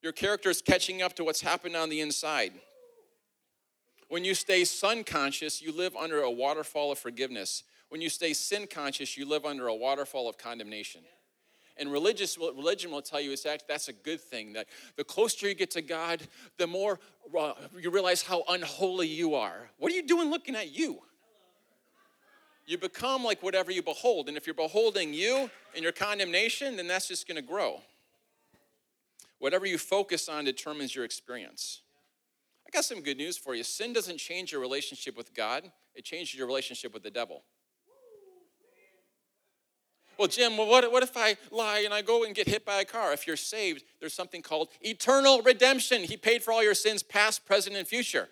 Your 0.03 0.11
character 0.11 0.49
is 0.49 0.61
catching 0.61 1.01
up 1.01 1.15
to 1.15 1.23
what's 1.23 1.41
happened 1.41 1.75
on 1.75 1.89
the 1.89 2.01
inside. 2.01 2.53
When 4.09 4.23
you 4.23 4.35
stay 4.35 4.63
son 4.63 5.03
conscious, 5.03 5.61
you 5.61 5.71
live 5.71 5.95
under 5.95 6.21
a 6.21 6.29
waterfall 6.29 6.91
of 6.91 6.99
forgiveness. 6.99 7.63
When 7.93 8.01
you 8.01 8.09
stay 8.09 8.33
sin 8.33 8.65
conscious, 8.65 9.19
you 9.19 9.29
live 9.29 9.45
under 9.45 9.67
a 9.67 9.75
waterfall 9.75 10.27
of 10.27 10.35
condemnation. 10.35 11.01
And 11.77 11.91
religious 11.91 12.39
religion 12.39 12.89
will 12.89 13.03
tell 13.03 13.21
you 13.21 13.31
it's 13.31 13.43
that 13.43 13.67
that's 13.67 13.87
a 13.87 13.93
good 13.93 14.19
thing. 14.19 14.53
That 14.53 14.65
the 14.95 15.03
closer 15.03 15.47
you 15.47 15.53
get 15.53 15.69
to 15.69 15.81
God, 15.83 16.23
the 16.57 16.65
more 16.65 16.99
uh, 17.39 17.53
you 17.79 17.91
realize 17.91 18.23
how 18.23 18.45
unholy 18.49 19.07
you 19.07 19.35
are. 19.35 19.69
What 19.77 19.91
are 19.91 19.95
you 19.95 20.07
doing 20.07 20.31
looking 20.31 20.55
at 20.55 20.75
you? 20.75 21.01
You 22.65 22.79
become 22.79 23.23
like 23.23 23.43
whatever 23.43 23.71
you 23.71 23.83
behold. 23.83 24.27
And 24.27 24.37
if 24.37 24.47
you're 24.47 24.55
beholding 24.55 25.13
you 25.13 25.51
and 25.75 25.83
your 25.83 25.91
condemnation, 25.91 26.77
then 26.77 26.87
that's 26.87 27.09
just 27.09 27.27
going 27.27 27.35
to 27.35 27.47
grow. 27.47 27.79
Whatever 29.37 29.67
you 29.67 29.77
focus 29.77 30.27
on 30.27 30.45
determines 30.45 30.95
your 30.95 31.05
experience. 31.05 31.81
I 32.65 32.71
got 32.71 32.85
some 32.85 33.01
good 33.01 33.17
news 33.17 33.37
for 33.37 33.53
you. 33.53 33.63
Sin 33.63 33.93
doesn't 33.93 34.17
change 34.17 34.51
your 34.51 34.61
relationship 34.61 35.15
with 35.15 35.35
God, 35.35 35.71
it 35.93 36.03
changes 36.03 36.33
your 36.33 36.47
relationship 36.47 36.91
with 36.91 37.03
the 37.03 37.11
devil. 37.11 37.43
Well, 40.23 40.29
Jim, 40.29 40.55
what, 40.55 40.89
what 40.89 41.03
if 41.03 41.17
I 41.17 41.35
lie 41.51 41.79
and 41.79 41.93
I 41.93 42.01
go 42.01 42.23
and 42.23 42.33
get 42.33 42.47
hit 42.47 42.65
by 42.65 42.79
a 42.79 42.85
car? 42.85 43.11
If 43.11 43.27
you're 43.27 43.35
saved, 43.35 43.83
there's 43.99 44.13
something 44.13 44.41
called 44.41 44.69
eternal 44.79 45.41
redemption. 45.41 46.01
He 46.01 46.15
paid 46.15 46.41
for 46.41 46.53
all 46.53 46.63
your 46.63 46.75
sins, 46.75 47.03
past, 47.03 47.45
present, 47.45 47.75
and 47.75 47.85
future. 47.85 48.29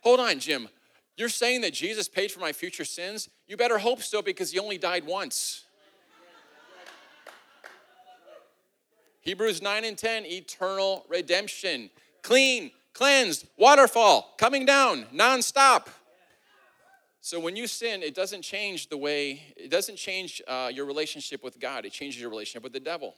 Hold 0.00 0.20
on, 0.20 0.38
Jim. 0.38 0.70
You're 1.18 1.28
saying 1.28 1.60
that 1.60 1.74
Jesus 1.74 2.08
paid 2.08 2.32
for 2.32 2.40
my 2.40 2.52
future 2.52 2.86
sins? 2.86 3.28
You 3.46 3.58
better 3.58 3.76
hope 3.76 4.00
so 4.00 4.22
because 4.22 4.52
he 4.52 4.58
only 4.58 4.78
died 4.78 5.04
once. 5.04 5.66
Hebrews 9.20 9.60
9 9.60 9.84
and 9.84 9.98
10, 9.98 10.24
eternal 10.24 11.04
redemption. 11.10 11.90
Clean, 12.22 12.70
cleansed, 12.94 13.46
waterfall, 13.58 14.32
coming 14.38 14.64
down, 14.64 15.04
nonstop. 15.14 15.88
So 17.24 17.40
when 17.40 17.56
you 17.56 17.66
sin, 17.66 18.02
it 18.02 18.14
doesn't 18.14 18.42
change 18.42 18.90
the 18.90 18.98
way, 18.98 19.40
it 19.56 19.70
doesn't 19.70 19.96
change 19.96 20.42
uh, 20.46 20.70
your 20.70 20.84
relationship 20.84 21.42
with 21.42 21.58
God, 21.58 21.86
it 21.86 21.92
changes 21.92 22.20
your 22.20 22.28
relationship 22.28 22.62
with 22.62 22.74
the 22.74 22.80
devil. 22.80 23.14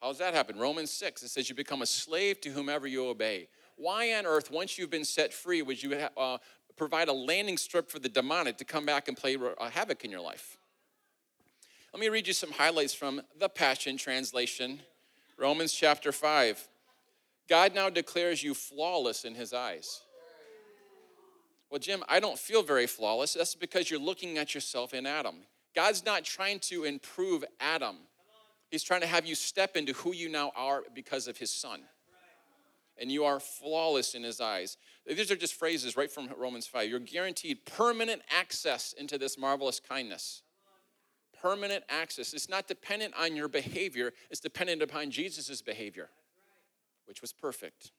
How 0.00 0.06
does 0.06 0.18
that 0.18 0.34
happen? 0.34 0.56
Romans 0.56 0.92
6, 0.92 1.24
it 1.24 1.30
says 1.30 1.48
you 1.48 1.56
become 1.56 1.82
a 1.82 1.86
slave 1.86 2.40
to 2.42 2.50
whomever 2.50 2.86
you 2.86 3.08
obey. 3.08 3.48
Why 3.74 4.14
on 4.14 4.24
earth, 4.24 4.52
once 4.52 4.78
you've 4.78 4.88
been 4.88 5.04
set 5.04 5.34
free, 5.34 5.62
would 5.62 5.82
you 5.82 5.94
uh, 6.16 6.38
provide 6.76 7.08
a 7.08 7.12
landing 7.12 7.56
strip 7.56 7.90
for 7.90 7.98
the 7.98 8.08
demonic 8.08 8.56
to 8.58 8.64
come 8.64 8.86
back 8.86 9.08
and 9.08 9.16
play 9.16 9.36
uh, 9.36 9.68
havoc 9.68 10.04
in 10.04 10.10
your 10.12 10.20
life. 10.20 10.56
Let 11.92 11.98
me 11.98 12.08
read 12.08 12.28
you 12.28 12.34
some 12.34 12.52
highlights 12.52 12.94
from 12.94 13.20
the 13.36 13.48
Passion 13.48 13.96
Translation, 13.96 14.78
Romans 15.36 15.72
chapter 15.72 16.12
5. 16.12 16.68
God 17.48 17.74
now 17.74 17.90
declares 17.90 18.44
you 18.44 18.54
flawless 18.54 19.24
in 19.24 19.34
his 19.34 19.52
eyes. 19.52 20.02
Well, 21.70 21.78
Jim, 21.78 22.02
I 22.08 22.18
don't 22.18 22.38
feel 22.38 22.62
very 22.62 22.86
flawless. 22.86 23.34
That's 23.34 23.54
because 23.54 23.90
you're 23.90 24.00
looking 24.00 24.38
at 24.38 24.54
yourself 24.54 24.92
in 24.92 25.06
Adam. 25.06 25.36
God's 25.74 26.04
not 26.04 26.24
trying 26.24 26.58
to 26.60 26.84
improve 26.84 27.44
Adam, 27.60 27.96
He's 28.70 28.84
trying 28.84 29.00
to 29.00 29.06
have 29.08 29.26
you 29.26 29.34
step 29.34 29.76
into 29.76 29.92
who 29.94 30.14
you 30.14 30.28
now 30.28 30.52
are 30.54 30.84
because 30.94 31.26
of 31.26 31.36
His 31.36 31.50
Son. 31.50 31.80
And 32.96 33.10
you 33.10 33.24
are 33.24 33.40
flawless 33.40 34.14
in 34.14 34.22
His 34.22 34.40
eyes. 34.40 34.76
These 35.06 35.30
are 35.30 35.36
just 35.36 35.54
phrases 35.54 35.96
right 35.96 36.10
from 36.10 36.28
Romans 36.38 36.68
5. 36.68 36.88
You're 36.88 37.00
guaranteed 37.00 37.66
permanent 37.66 38.22
access 38.30 38.92
into 38.92 39.18
this 39.18 39.36
marvelous 39.36 39.80
kindness. 39.80 40.42
Permanent 41.42 41.82
access. 41.88 42.32
It's 42.32 42.48
not 42.48 42.68
dependent 42.68 43.14
on 43.18 43.34
your 43.34 43.48
behavior, 43.48 44.12
it's 44.30 44.40
dependent 44.40 44.82
upon 44.82 45.10
Jesus' 45.10 45.62
behavior, 45.62 46.10
which 47.06 47.20
was 47.20 47.32
perfect. 47.32 47.90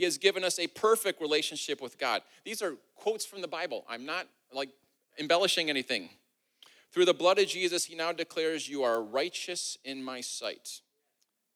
He 0.00 0.04
has 0.04 0.16
given 0.16 0.44
us 0.44 0.58
a 0.58 0.66
perfect 0.66 1.20
relationship 1.20 1.82
with 1.82 1.98
God. 1.98 2.22
These 2.42 2.62
are 2.62 2.76
quotes 2.96 3.26
from 3.26 3.42
the 3.42 3.46
Bible. 3.46 3.84
I'm 3.86 4.06
not 4.06 4.26
like 4.50 4.70
embellishing 5.18 5.68
anything. 5.68 6.08
Through 6.90 7.04
the 7.04 7.12
blood 7.12 7.38
of 7.38 7.48
Jesus, 7.48 7.84
he 7.84 7.94
now 7.94 8.10
declares, 8.10 8.66
You 8.66 8.82
are 8.82 9.02
righteous 9.02 9.76
in 9.84 10.02
my 10.02 10.22
sight. 10.22 10.80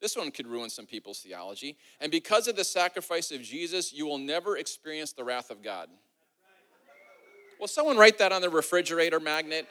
This 0.03 0.15
one 0.15 0.31
could 0.31 0.47
ruin 0.47 0.69
some 0.69 0.85
people's 0.85 1.21
theology. 1.21 1.79
And 2.03 2.13
because 2.13 2.47
of 2.47 2.55
the 2.55 2.65
sacrifice 2.65 3.31
of 3.31 3.41
Jesus, 3.41 3.95
you 3.95 4.05
will 4.05 4.19
never 4.19 4.59
experience 4.59 5.13
the 5.13 5.25
wrath 5.25 5.49
of 5.49 5.63
God. 5.63 5.89
Will 7.59 7.67
someone 7.67 7.97
write 7.97 8.19
that 8.19 8.31
on 8.31 8.43
the 8.43 8.51
refrigerator 8.51 9.21
magnet? 9.21 9.67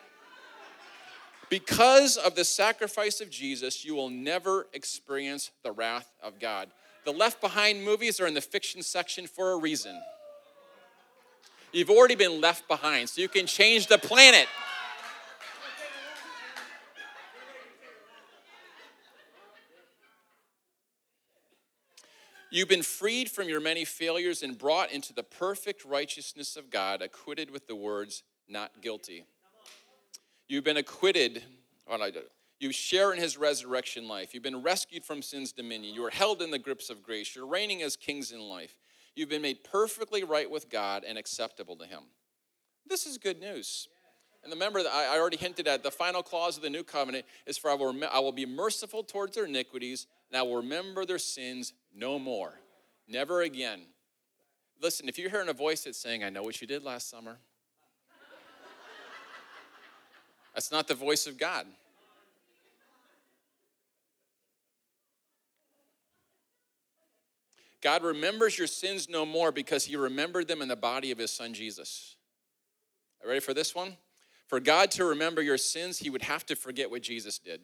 Because 1.47 2.17
of 2.17 2.33
the 2.33 2.43
sacrifice 2.43 3.21
of 3.21 3.29
Jesus, 3.29 3.85
you 3.85 3.93
will 3.93 4.09
never 4.09 4.65
experience 4.73 5.51
the 5.61 5.71
wrath 5.71 6.11
of 6.23 6.39
God. 6.39 6.71
The 7.05 7.11
Left 7.11 7.41
Behind 7.41 7.83
movies 7.83 8.19
are 8.19 8.27
in 8.27 8.33
the 8.33 8.41
fiction 8.41 8.81
section 8.81 9.27
for 9.27 9.51
a 9.51 9.57
reason. 9.57 10.01
You've 11.73 11.89
already 11.89 12.15
been 12.15 12.39
left 12.39 12.67
behind, 12.67 13.09
so 13.09 13.21
you 13.21 13.27
can 13.27 13.45
change 13.45 13.87
the 13.87 13.97
planet. 13.97 14.47
You've 22.51 22.69
been 22.69 22.83
freed 22.83 23.31
from 23.31 23.49
your 23.49 23.59
many 23.59 23.83
failures 23.83 24.43
and 24.43 24.55
brought 24.55 24.91
into 24.91 25.11
the 25.11 25.23
perfect 25.23 25.83
righteousness 25.83 26.55
of 26.55 26.69
God, 26.69 27.01
acquitted 27.01 27.49
with 27.49 27.65
the 27.65 27.75
words, 27.75 28.21
not 28.47 28.79
guilty. 28.79 29.25
You've 30.47 30.63
been 30.63 30.77
acquitted, 30.77 31.41
you 32.63 32.71
share 32.71 33.11
in 33.11 33.19
his 33.19 33.37
resurrection 33.37 34.07
life. 34.07 34.33
You've 34.33 34.41
been 34.41 34.63
rescued 34.63 35.03
from 35.03 35.21
sin's 35.21 35.51
dominion. 35.51 35.93
You 35.93 36.05
are 36.05 36.09
held 36.09 36.41
in 36.41 36.49
the 36.49 36.57
grips 36.57 36.89
of 36.89 37.03
grace. 37.03 37.35
You're 37.35 37.45
reigning 37.45 37.83
as 37.83 37.95
kings 37.97 38.31
in 38.31 38.39
life. 38.39 38.77
You've 39.15 39.29
been 39.29 39.41
made 39.41 39.63
perfectly 39.63 40.23
right 40.23 40.49
with 40.49 40.69
God 40.69 41.03
and 41.05 41.17
acceptable 41.17 41.75
to 41.75 41.85
him. 41.85 42.03
This 42.87 43.05
is 43.05 43.17
good 43.17 43.39
news. 43.39 43.89
And 44.43 44.51
remember, 44.51 44.81
that 44.81 44.91
I 44.91 45.19
already 45.19 45.37
hinted 45.37 45.67
at 45.67 45.83
the 45.83 45.91
final 45.91 46.23
clause 46.23 46.57
of 46.57 46.63
the 46.63 46.69
new 46.69 46.83
covenant 46.83 47.25
is 47.45 47.57
for 47.57 47.69
I 47.69 47.75
will, 47.75 47.95
I 48.11 48.19
will 48.19 48.31
be 48.31 48.45
merciful 48.45 49.03
towards 49.03 49.35
their 49.35 49.45
iniquities, 49.45 50.07
and 50.31 50.37
I 50.37 50.41
will 50.41 50.57
remember 50.57 51.05
their 51.05 51.19
sins 51.19 51.73
no 51.95 52.17
more. 52.17 52.53
Never 53.07 53.41
again. 53.41 53.81
Listen, 54.81 55.07
if 55.07 55.17
you're 55.17 55.29
hearing 55.29 55.49
a 55.49 55.53
voice 55.53 55.83
that's 55.83 55.99
saying, 55.99 56.23
I 56.23 56.29
know 56.29 56.43
what 56.43 56.59
you 56.59 56.67
did 56.67 56.83
last 56.83 57.09
summer, 57.09 57.37
that's 60.53 60.71
not 60.71 60.87
the 60.87 60.95
voice 60.95 61.25
of 61.25 61.37
God. 61.37 61.67
God 67.83 68.01
remembers 68.01 68.57
your 68.57 68.65
sins 68.65 69.09
no 69.09 69.25
more 69.25 69.51
because 69.51 69.83
he 69.83 69.97
remembered 69.97 70.47
them 70.47 70.61
in 70.61 70.69
the 70.69 70.75
body 70.75 71.11
of 71.11 71.17
his 71.17 71.31
son 71.31 71.53
Jesus. 71.53 72.15
Are 73.21 73.27
ready 73.27 73.41
for 73.41 73.53
this 73.53 73.75
one? 73.75 73.97
For 74.47 74.61
God 74.61 74.89
to 74.91 75.03
remember 75.03 75.41
your 75.41 75.57
sins, 75.57 75.99
he 75.99 76.09
would 76.09 76.21
have 76.21 76.45
to 76.45 76.55
forget 76.55 76.89
what 76.89 77.01
Jesus 77.01 77.39
did. 77.39 77.59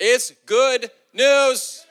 It's 0.00 0.32
good 0.46 0.90
news. 1.14 1.86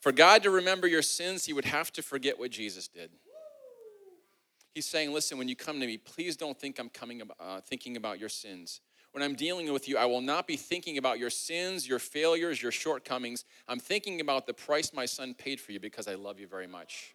For 0.00 0.12
God 0.12 0.42
to 0.44 0.50
remember 0.50 0.86
your 0.86 1.02
sins, 1.02 1.44
he 1.44 1.52
would 1.52 1.66
have 1.66 1.92
to 1.92 2.02
forget 2.02 2.38
what 2.38 2.50
Jesus 2.50 2.88
did. 2.88 3.10
He's 4.74 4.86
saying, 4.86 5.12
listen, 5.12 5.36
when 5.36 5.46
you 5.48 5.56
come 5.56 5.78
to 5.78 5.86
me, 5.86 5.98
please 5.98 6.38
don't 6.38 6.58
think 6.58 6.78
I'm 6.78 6.88
coming 6.88 7.20
uh, 7.38 7.60
thinking 7.60 7.98
about 7.98 8.18
your 8.18 8.30
sins. 8.30 8.80
When 9.12 9.24
I'm 9.24 9.34
dealing 9.34 9.72
with 9.72 9.88
you, 9.88 9.96
I 9.96 10.04
will 10.06 10.20
not 10.20 10.46
be 10.46 10.56
thinking 10.56 10.96
about 10.96 11.18
your 11.18 11.30
sins, 11.30 11.88
your 11.88 11.98
failures, 11.98 12.62
your 12.62 12.70
shortcomings. 12.70 13.44
I'm 13.66 13.80
thinking 13.80 14.20
about 14.20 14.46
the 14.46 14.54
price 14.54 14.92
my 14.92 15.06
son 15.06 15.34
paid 15.34 15.60
for 15.60 15.72
you 15.72 15.80
because 15.80 16.06
I 16.06 16.14
love 16.14 16.38
you 16.38 16.46
very 16.46 16.68
much. 16.68 17.14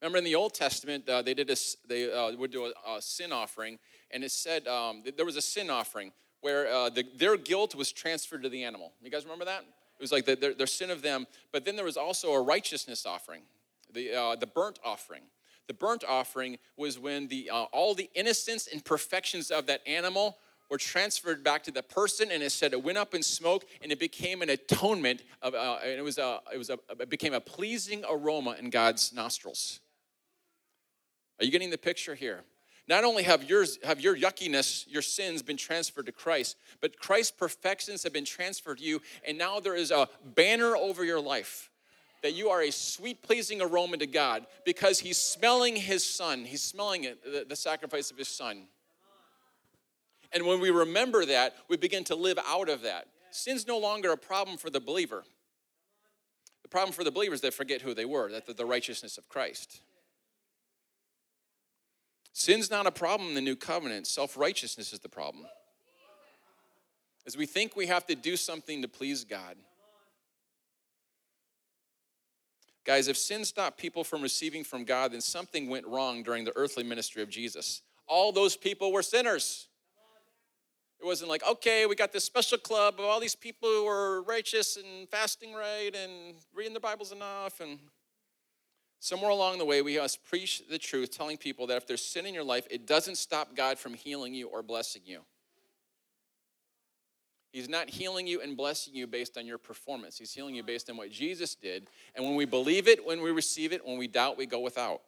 Remember 0.00 0.18
in 0.18 0.24
the 0.24 0.34
Old 0.34 0.54
Testament, 0.54 1.08
uh, 1.08 1.22
they 1.22 1.34
did 1.34 1.50
a, 1.50 1.56
they 1.88 2.12
uh, 2.12 2.32
would 2.36 2.52
do 2.52 2.66
a, 2.66 2.96
a 2.96 3.02
sin 3.02 3.32
offering, 3.32 3.78
and 4.10 4.22
it 4.22 4.30
said 4.30 4.68
um, 4.68 5.02
there 5.16 5.24
was 5.24 5.36
a 5.36 5.42
sin 5.42 5.70
offering 5.70 6.12
where 6.42 6.68
uh, 6.68 6.90
the, 6.90 7.06
their 7.16 7.38
guilt 7.38 7.74
was 7.74 7.90
transferred 7.90 8.42
to 8.42 8.50
the 8.50 8.64
animal. 8.64 8.92
You 9.02 9.10
guys 9.10 9.24
remember 9.24 9.46
that? 9.46 9.62
It 9.62 10.02
was 10.02 10.12
like 10.12 10.26
the, 10.26 10.36
their, 10.36 10.52
their, 10.52 10.66
sin 10.66 10.90
of 10.90 11.00
them. 11.00 11.26
But 11.52 11.64
then 11.64 11.74
there 11.74 11.86
was 11.86 11.96
also 11.96 12.32
a 12.32 12.42
righteousness 12.42 13.06
offering, 13.06 13.42
the, 13.92 14.12
uh, 14.12 14.36
the 14.36 14.46
burnt 14.46 14.78
offering. 14.84 15.22
The 15.66 15.74
burnt 15.74 16.04
offering 16.04 16.58
was 16.76 16.98
when 16.98 17.28
the, 17.28 17.50
uh, 17.50 17.64
all 17.72 17.94
the 17.94 18.10
innocence 18.14 18.68
and 18.70 18.84
perfections 18.84 19.50
of 19.50 19.66
that 19.66 19.86
animal 19.86 20.38
were 20.70 20.78
transferred 20.78 21.44
back 21.44 21.62
to 21.64 21.70
the 21.70 21.82
person, 21.82 22.30
and 22.30 22.42
it 22.42 22.50
said 22.50 22.72
it 22.72 22.82
went 22.82 22.98
up 22.98 23.14
in 23.14 23.22
smoke, 23.22 23.64
and 23.82 23.92
it 23.92 23.98
became 23.98 24.42
an 24.42 24.50
atonement 24.50 25.22
of, 25.42 25.54
uh, 25.54 25.78
and 25.82 25.92
it 25.92 26.04
was 26.04 26.18
a, 26.18 26.40
it 26.52 26.58
was 26.58 26.70
a, 26.70 26.78
it 27.00 27.10
became 27.10 27.34
a 27.34 27.40
pleasing 27.40 28.02
aroma 28.10 28.56
in 28.58 28.70
God's 28.70 29.12
nostrils. 29.12 29.80
Are 31.38 31.44
you 31.44 31.50
getting 31.50 31.70
the 31.70 31.78
picture 31.78 32.14
here? 32.14 32.44
Not 32.86 33.04
only 33.04 33.22
have 33.22 33.44
yours 33.44 33.78
have 33.82 34.00
your 34.00 34.14
yuckiness, 34.14 34.84
your 34.88 35.00
sins 35.00 35.42
been 35.42 35.56
transferred 35.56 36.06
to 36.06 36.12
Christ, 36.12 36.56
but 36.80 36.98
Christ's 36.98 37.32
perfections 37.32 38.02
have 38.02 38.12
been 38.12 38.26
transferred 38.26 38.78
to 38.78 38.84
you, 38.84 39.00
and 39.26 39.38
now 39.38 39.58
there 39.58 39.74
is 39.74 39.90
a 39.90 40.08
banner 40.34 40.76
over 40.76 41.04
your 41.04 41.20
life 41.20 41.70
that 42.24 42.32
you 42.32 42.48
are 42.48 42.62
a 42.62 42.72
sweet 42.72 43.22
pleasing 43.22 43.60
aroma 43.60 43.98
to 43.98 44.06
God 44.06 44.46
because 44.64 44.98
he's 44.98 45.18
smelling 45.18 45.76
his 45.76 46.02
son. 46.06 46.46
He's 46.46 46.62
smelling 46.62 47.04
it, 47.04 47.22
the, 47.22 47.44
the 47.46 47.54
sacrifice 47.54 48.10
of 48.10 48.16
his 48.16 48.28
son. 48.28 48.62
And 50.32 50.46
when 50.46 50.58
we 50.58 50.70
remember 50.70 51.26
that, 51.26 51.54
we 51.68 51.76
begin 51.76 52.02
to 52.04 52.14
live 52.14 52.38
out 52.48 52.70
of 52.70 52.80
that. 52.80 53.08
Sin's 53.30 53.66
no 53.66 53.76
longer 53.76 54.10
a 54.10 54.16
problem 54.16 54.56
for 54.56 54.70
the 54.70 54.80
believer. 54.80 55.22
The 56.62 56.68
problem 56.70 56.94
for 56.94 57.04
the 57.04 57.10
believers, 57.10 57.36
is 57.36 57.40
they 57.42 57.50
forget 57.50 57.82
who 57.82 57.92
they 57.92 58.06
were, 58.06 58.30
that 58.30 58.56
the 58.56 58.64
righteousness 58.64 59.18
of 59.18 59.28
Christ. 59.28 59.82
Sin's 62.32 62.70
not 62.70 62.86
a 62.86 62.90
problem 62.90 63.28
in 63.28 63.34
the 63.34 63.42
new 63.42 63.54
covenant, 63.54 64.06
self 64.06 64.34
righteousness 64.38 64.94
is 64.94 65.00
the 65.00 65.10
problem. 65.10 65.44
As 67.26 67.36
we 67.36 67.44
think 67.44 67.76
we 67.76 67.86
have 67.88 68.06
to 68.06 68.14
do 68.14 68.38
something 68.38 68.80
to 68.80 68.88
please 68.88 69.24
God. 69.24 69.56
Guys, 72.84 73.08
if 73.08 73.16
sin 73.16 73.44
stopped 73.44 73.78
people 73.78 74.04
from 74.04 74.20
receiving 74.20 74.62
from 74.62 74.84
God, 74.84 75.12
then 75.12 75.20
something 75.20 75.68
went 75.68 75.86
wrong 75.86 76.22
during 76.22 76.44
the 76.44 76.52
earthly 76.56 76.84
ministry 76.84 77.22
of 77.22 77.30
Jesus. 77.30 77.82
All 78.06 78.30
those 78.30 78.56
people 78.56 78.92
were 78.92 79.02
sinners. 79.02 79.68
It 81.00 81.06
wasn't 81.06 81.30
like, 81.30 81.42
okay, 81.46 81.86
we 81.86 81.94
got 81.94 82.12
this 82.12 82.24
special 82.24 82.58
club 82.58 82.94
of 82.98 83.04
all 83.04 83.20
these 83.20 83.34
people 83.34 83.68
who 83.68 83.86
are 83.86 84.22
righteous 84.22 84.76
and 84.76 85.08
fasting 85.08 85.52
right 85.52 85.94
and 85.94 86.34
reading 86.54 86.72
their 86.72 86.80
Bibles 86.80 87.12
enough 87.12 87.60
and 87.60 87.78
Somewhere 89.04 89.32
along 89.32 89.58
the 89.58 89.66
way, 89.66 89.82
we 89.82 89.98
must 89.98 90.24
preach 90.24 90.62
the 90.66 90.78
truth, 90.78 91.10
telling 91.10 91.36
people 91.36 91.66
that 91.66 91.76
if 91.76 91.86
there's 91.86 92.02
sin 92.02 92.24
in 92.24 92.32
your 92.32 92.42
life, 92.42 92.66
it 92.70 92.86
doesn't 92.86 93.16
stop 93.16 93.54
God 93.54 93.78
from 93.78 93.92
healing 93.92 94.32
you 94.32 94.48
or 94.48 94.62
blessing 94.62 95.02
you. 95.04 95.20
He's 97.54 97.68
not 97.68 97.88
healing 97.88 98.26
you 98.26 98.40
and 98.40 98.56
blessing 98.56 98.96
you 98.96 99.06
based 99.06 99.38
on 99.38 99.46
your 99.46 99.58
performance. 99.58 100.18
He's 100.18 100.32
healing 100.32 100.56
you 100.56 100.64
based 100.64 100.90
on 100.90 100.96
what 100.96 101.12
Jesus 101.12 101.54
did. 101.54 101.88
And 102.16 102.24
when 102.24 102.34
we 102.34 102.46
believe 102.46 102.88
it, 102.88 103.06
when 103.06 103.22
we 103.22 103.30
receive 103.30 103.72
it, 103.72 103.86
when 103.86 103.96
we 103.96 104.08
doubt, 104.08 104.36
we 104.36 104.44
go 104.44 104.58
without. 104.58 105.02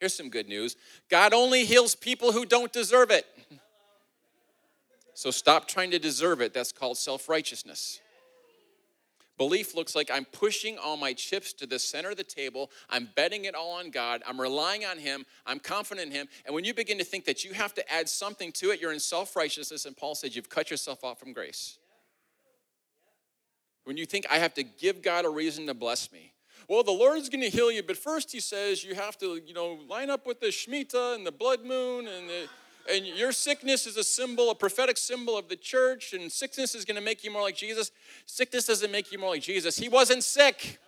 Here's 0.00 0.14
some 0.14 0.30
good 0.30 0.48
news 0.48 0.76
God 1.10 1.34
only 1.34 1.66
heals 1.66 1.94
people 1.94 2.32
who 2.32 2.46
don't 2.46 2.72
deserve 2.72 3.10
it. 3.10 3.26
So 5.12 5.30
stop 5.30 5.68
trying 5.68 5.90
to 5.90 5.98
deserve 5.98 6.40
it. 6.40 6.54
That's 6.54 6.72
called 6.72 6.96
self 6.96 7.28
righteousness. 7.28 8.00
Belief 9.36 9.74
looks 9.74 9.96
like 9.96 10.10
I'm 10.12 10.24
pushing 10.26 10.78
all 10.78 10.96
my 10.96 11.12
chips 11.12 11.52
to 11.54 11.66
the 11.66 11.78
center 11.78 12.10
of 12.10 12.16
the 12.16 12.24
table. 12.24 12.70
I'm 12.88 13.08
betting 13.16 13.46
it 13.46 13.54
all 13.54 13.72
on 13.72 13.90
God. 13.90 14.22
I'm 14.26 14.40
relying 14.40 14.84
on 14.84 14.98
Him. 14.98 15.26
I'm 15.44 15.58
confident 15.58 16.06
in 16.06 16.12
Him. 16.12 16.28
And 16.46 16.54
when 16.54 16.64
you 16.64 16.72
begin 16.72 16.98
to 16.98 17.04
think 17.04 17.24
that 17.24 17.44
you 17.44 17.52
have 17.52 17.74
to 17.74 17.92
add 17.92 18.08
something 18.08 18.52
to 18.52 18.70
it, 18.70 18.80
you're 18.80 18.92
in 18.92 19.00
self 19.00 19.34
righteousness. 19.34 19.86
And 19.86 19.96
Paul 19.96 20.14
says 20.14 20.36
you've 20.36 20.48
cut 20.48 20.70
yourself 20.70 21.02
off 21.02 21.18
from 21.18 21.32
grace. 21.32 21.78
When 23.84 23.96
you 23.96 24.06
think 24.06 24.26
I 24.30 24.38
have 24.38 24.54
to 24.54 24.62
give 24.62 25.02
God 25.02 25.24
a 25.24 25.30
reason 25.30 25.66
to 25.66 25.74
bless 25.74 26.12
me. 26.12 26.32
Well, 26.68 26.82
the 26.82 26.92
Lord's 26.92 27.28
going 27.28 27.42
to 27.42 27.50
heal 27.50 27.70
you, 27.70 27.82
but 27.82 27.96
first 27.96 28.32
he 28.32 28.40
says 28.40 28.82
you 28.82 28.94
have 28.94 29.18
to, 29.18 29.40
you 29.44 29.52
know, 29.52 29.78
line 29.88 30.08
up 30.08 30.26
with 30.26 30.40
the 30.40 30.46
Shemitah 30.46 31.14
and 31.14 31.26
the 31.26 31.32
blood 31.32 31.62
moon 31.64 32.06
and 32.08 32.28
the, 32.28 32.48
and 32.90 33.06
your 33.06 33.32
sickness 33.32 33.86
is 33.86 33.96
a 33.96 34.04
symbol, 34.04 34.50
a 34.50 34.54
prophetic 34.54 34.96
symbol 34.96 35.38
of 35.38 35.48
the 35.48 35.56
church, 35.56 36.12
and 36.12 36.30
sickness 36.30 36.74
is 36.74 36.84
going 36.84 36.96
to 36.96 37.02
make 37.02 37.24
you 37.24 37.30
more 37.30 37.42
like 37.42 37.56
Jesus. 37.56 37.90
Sickness 38.26 38.66
doesn't 38.66 38.92
make 38.92 39.10
you 39.10 39.18
more 39.18 39.30
like 39.30 39.42
Jesus. 39.42 39.76
He 39.76 39.88
wasn't 39.88 40.22
sick. 40.22 40.78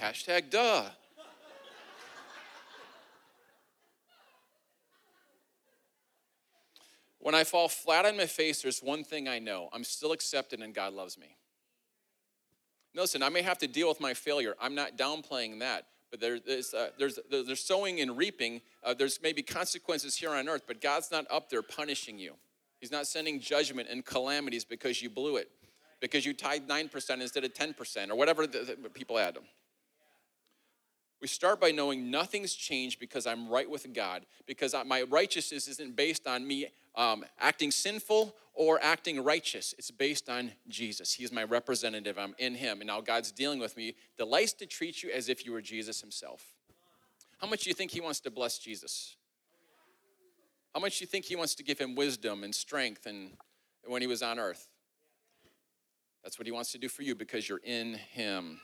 Hashtag 0.00 0.50
duh. 0.50 0.84
When 7.18 7.34
I 7.34 7.44
fall 7.44 7.68
flat 7.68 8.04
on 8.04 8.18
my 8.18 8.26
face, 8.26 8.60
there's 8.60 8.82
one 8.82 9.02
thing 9.02 9.28
I 9.28 9.38
know 9.38 9.70
I'm 9.72 9.84
still 9.84 10.12
accepted 10.12 10.60
and 10.60 10.74
God 10.74 10.92
loves 10.92 11.16
me. 11.16 11.36
Listen, 12.94 13.22
I 13.22 13.30
may 13.30 13.40
have 13.40 13.56
to 13.58 13.66
deal 13.66 13.88
with 13.88 13.98
my 13.98 14.12
failure. 14.12 14.54
I'm 14.60 14.74
not 14.74 14.98
downplaying 14.98 15.60
that. 15.60 15.86
But 16.14 16.20
there, 16.20 16.38
there's, 16.38 16.72
uh, 16.72 16.90
there's, 16.96 17.18
there's 17.28 17.58
sowing 17.58 18.00
and 18.00 18.16
reaping. 18.16 18.60
Uh, 18.84 18.94
there's 18.94 19.18
maybe 19.20 19.42
consequences 19.42 20.14
here 20.14 20.30
on 20.30 20.48
earth, 20.48 20.62
but 20.64 20.80
God's 20.80 21.10
not 21.10 21.26
up 21.28 21.50
there 21.50 21.60
punishing 21.60 22.20
you. 22.20 22.34
He's 22.78 22.92
not 22.92 23.08
sending 23.08 23.40
judgment 23.40 23.88
and 23.90 24.04
calamities 24.04 24.64
because 24.64 25.02
you 25.02 25.10
blew 25.10 25.38
it, 25.38 25.50
because 25.98 26.24
you 26.24 26.32
tied 26.32 26.68
9% 26.68 27.20
instead 27.20 27.42
of 27.42 27.52
10%, 27.52 28.10
or 28.10 28.14
whatever 28.14 28.46
the, 28.46 28.76
the 28.80 28.88
people 28.90 29.18
add 29.18 29.34
them. 29.34 29.42
We 31.20 31.26
start 31.26 31.60
by 31.60 31.72
knowing 31.72 32.12
nothing's 32.12 32.54
changed 32.54 33.00
because 33.00 33.26
I'm 33.26 33.48
right 33.48 33.68
with 33.68 33.92
God, 33.92 34.24
because 34.46 34.72
my 34.86 35.02
righteousness 35.02 35.66
isn't 35.66 35.96
based 35.96 36.28
on 36.28 36.46
me 36.46 36.68
um, 36.94 37.24
acting 37.40 37.72
sinful 37.72 38.36
or 38.54 38.78
acting 38.82 39.22
righteous. 39.22 39.74
It's 39.78 39.90
based 39.90 40.28
on 40.28 40.52
Jesus. 40.68 41.12
He's 41.12 41.32
my 41.32 41.44
representative. 41.44 42.18
I'm 42.18 42.34
in 42.38 42.54
Him. 42.54 42.80
And 42.80 42.86
now 42.86 43.00
God's 43.00 43.32
dealing 43.32 43.58
with 43.58 43.76
me, 43.76 43.94
delights 44.16 44.52
to 44.54 44.66
treat 44.66 45.02
you 45.02 45.10
as 45.10 45.28
if 45.28 45.44
you 45.44 45.52
were 45.52 45.60
Jesus 45.60 46.00
Himself. 46.00 46.54
How 47.38 47.48
much 47.48 47.64
do 47.64 47.70
you 47.70 47.74
think 47.74 47.90
He 47.90 48.00
wants 48.00 48.20
to 48.20 48.30
bless 48.30 48.58
Jesus? 48.58 49.16
How 50.72 50.80
much 50.80 50.98
do 50.98 51.02
you 51.02 51.06
think 51.08 51.24
He 51.24 51.36
wants 51.36 51.54
to 51.56 51.64
give 51.64 51.78
him 51.78 51.94
wisdom 51.94 52.44
and 52.44 52.54
strength 52.54 53.06
and 53.06 53.32
when 53.86 54.02
He 54.02 54.08
was 54.08 54.22
on 54.22 54.38
earth? 54.38 54.68
That's 56.22 56.38
what 56.38 56.46
He 56.46 56.52
wants 56.52 56.72
to 56.72 56.78
do 56.78 56.88
for 56.88 57.02
you 57.02 57.14
because 57.14 57.48
you're 57.48 57.60
in 57.64 57.94
Him. 57.94 58.60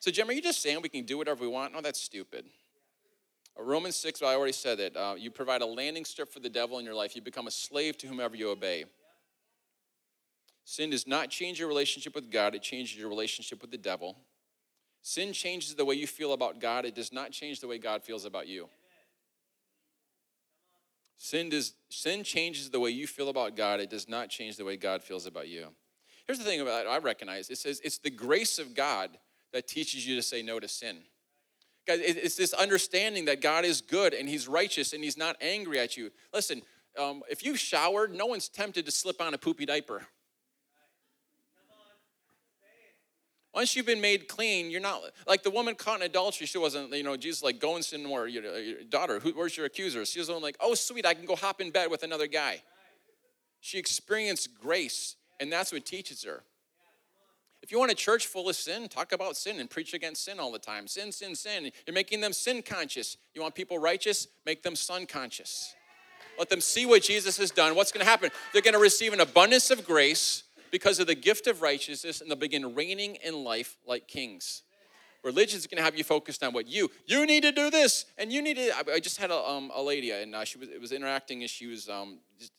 So, 0.00 0.10
Jim, 0.10 0.30
are 0.30 0.32
you 0.32 0.42
just 0.42 0.62
saying 0.62 0.80
we 0.82 0.88
can 0.88 1.04
do 1.04 1.18
whatever 1.18 1.42
we 1.42 1.48
want? 1.48 1.74
No, 1.74 1.82
that's 1.82 2.00
stupid. 2.00 2.46
Uh, 3.58 3.62
Romans 3.62 3.96
6, 3.96 4.22
well, 4.22 4.30
I 4.30 4.34
already 4.34 4.52
said 4.52 4.80
it. 4.80 4.96
Uh, 4.96 5.14
you 5.18 5.30
provide 5.30 5.60
a 5.60 5.66
landing 5.66 6.06
strip 6.06 6.32
for 6.32 6.40
the 6.40 6.48
devil 6.48 6.78
in 6.78 6.86
your 6.86 6.94
life. 6.94 7.14
You 7.14 7.20
become 7.20 7.46
a 7.46 7.50
slave 7.50 7.98
to 7.98 8.06
whomever 8.06 8.34
you 8.34 8.48
obey. 8.48 8.86
Sin 10.64 10.90
does 10.90 11.06
not 11.06 11.30
change 11.30 11.58
your 11.58 11.68
relationship 11.68 12.14
with 12.14 12.30
God, 12.30 12.54
it 12.54 12.62
changes 12.62 12.98
your 12.98 13.08
relationship 13.08 13.60
with 13.60 13.70
the 13.70 13.78
devil. 13.78 14.16
Sin 15.02 15.32
changes 15.32 15.74
the 15.74 15.84
way 15.84 15.94
you 15.94 16.06
feel 16.06 16.32
about 16.32 16.60
God, 16.60 16.84
it 16.84 16.94
does 16.94 17.12
not 17.12 17.32
change 17.32 17.60
the 17.60 17.66
way 17.66 17.78
God 17.78 18.02
feels 18.02 18.24
about 18.24 18.46
you. 18.46 18.68
Sin, 21.16 21.50
does, 21.50 21.74
sin 21.90 22.24
changes 22.24 22.70
the 22.70 22.80
way 22.80 22.90
you 22.90 23.06
feel 23.06 23.28
about 23.28 23.54
God, 23.54 23.80
it 23.80 23.90
does 23.90 24.08
not 24.08 24.30
change 24.30 24.56
the 24.56 24.64
way 24.64 24.76
God 24.76 25.02
feels 25.02 25.26
about 25.26 25.48
you. 25.48 25.66
Here's 26.26 26.38
the 26.38 26.44
thing 26.44 26.60
about 26.60 26.86
it 26.86 26.88
I 26.88 26.98
recognize 26.98 27.50
it 27.50 27.58
says 27.58 27.80
it's 27.84 27.98
the 27.98 28.10
grace 28.10 28.58
of 28.58 28.74
God 28.74 29.10
that 29.52 29.66
teaches 29.66 30.06
you 30.06 30.16
to 30.16 30.22
say 30.22 30.42
no 30.42 30.60
to 30.60 30.68
sin. 30.68 30.98
Guys, 31.86 32.00
it's 32.02 32.36
this 32.36 32.52
understanding 32.52 33.24
that 33.24 33.40
God 33.40 33.64
is 33.64 33.80
good 33.80 34.14
and 34.14 34.28
He's 34.28 34.46
righteous 34.46 34.92
and 34.92 35.02
He's 35.02 35.16
not 35.16 35.36
angry 35.40 35.78
at 35.78 35.96
you. 35.96 36.10
Listen, 36.32 36.62
um, 36.98 37.22
if 37.28 37.44
you 37.44 37.56
showered, 37.56 38.14
no 38.14 38.26
one's 38.26 38.48
tempted 38.48 38.84
to 38.86 38.92
slip 38.92 39.20
on 39.20 39.34
a 39.34 39.38
poopy 39.38 39.66
diaper. 39.66 40.06
Once 43.52 43.74
you've 43.74 43.86
been 43.86 44.00
made 44.00 44.28
clean, 44.28 44.70
you're 44.70 44.80
not 44.80 45.02
like 45.26 45.42
the 45.42 45.50
woman 45.50 45.74
caught 45.74 46.00
in 46.00 46.06
adultery. 46.06 46.46
She 46.46 46.58
wasn't, 46.58 46.94
you 46.94 47.02
know, 47.02 47.16
Jesus 47.16 47.42
like 47.42 47.58
going 47.58 47.82
sin 47.82 48.04
more. 48.04 48.28
Your, 48.28 48.58
your 48.58 48.82
daughter, 48.84 49.18
who, 49.18 49.32
where's 49.32 49.56
your 49.56 49.66
accuser? 49.66 50.04
She 50.04 50.20
was 50.20 50.28
like, 50.28 50.56
oh 50.60 50.74
sweet, 50.74 51.04
I 51.04 51.14
can 51.14 51.26
go 51.26 51.34
hop 51.34 51.60
in 51.60 51.70
bed 51.70 51.90
with 51.90 52.02
another 52.04 52.28
guy. 52.28 52.62
She 53.60 53.78
experienced 53.78 54.58
grace, 54.60 55.16
and 55.40 55.52
that's 55.52 55.72
what 55.72 55.84
teaches 55.84 56.22
her. 56.24 56.44
If 57.62 57.70
you 57.70 57.78
want 57.78 57.90
a 57.90 57.96
church 57.96 58.26
full 58.26 58.48
of 58.48 58.56
sin, 58.56 58.88
talk 58.88 59.12
about 59.12 59.36
sin 59.36 59.60
and 59.60 59.68
preach 59.68 59.92
against 59.92 60.24
sin 60.24 60.40
all 60.40 60.50
the 60.50 60.58
time. 60.58 60.86
Sin, 60.86 61.12
sin, 61.12 61.34
sin. 61.34 61.70
You're 61.86 61.94
making 61.94 62.20
them 62.20 62.32
sin 62.32 62.62
conscious. 62.62 63.16
You 63.34 63.42
want 63.42 63.54
people 63.54 63.78
righteous? 63.78 64.28
Make 64.46 64.62
them 64.62 64.74
son 64.74 65.06
conscious. 65.06 65.74
Let 66.38 66.48
them 66.48 66.62
see 66.62 66.86
what 66.86 67.02
Jesus 67.02 67.36
has 67.36 67.50
done. 67.50 67.74
What's 67.74 67.92
going 67.92 68.04
to 68.04 68.10
happen? 68.10 68.30
They're 68.52 68.62
going 68.62 68.74
to 68.74 68.80
receive 68.80 69.12
an 69.12 69.20
abundance 69.20 69.70
of 69.70 69.84
grace 69.84 70.44
because 70.70 70.98
of 70.98 71.06
the 71.06 71.14
gift 71.14 71.46
of 71.46 71.62
righteousness 71.62 72.20
and 72.20 72.30
they'll 72.30 72.38
begin 72.38 72.74
reigning 72.74 73.16
in 73.16 73.44
life 73.44 73.76
like 73.86 74.08
kings. 74.08 74.62
Religion 75.22 75.58
is 75.58 75.66
going 75.66 75.76
to 75.76 75.82
have 75.82 75.96
you 75.96 76.04
focused 76.04 76.42
on 76.42 76.54
what 76.54 76.66
you 76.66 76.90
you 77.06 77.26
need 77.26 77.42
to 77.42 77.52
do 77.52 77.70
this 77.70 78.06
and 78.16 78.32
you 78.32 78.40
need 78.40 78.56
to. 78.56 78.72
I 78.90 79.00
just 79.00 79.18
had 79.18 79.30
a, 79.30 79.36
um, 79.36 79.70
a 79.74 79.82
lady 79.82 80.10
and 80.12 80.34
uh, 80.34 80.44
she 80.44 80.58
was 80.58 80.68
it 80.68 80.80
was 80.80 80.92
interacting 80.92 81.42
and 81.42 81.50
she 81.50 81.66
was 81.66 81.88
um, 81.90 82.20
just 82.38 82.52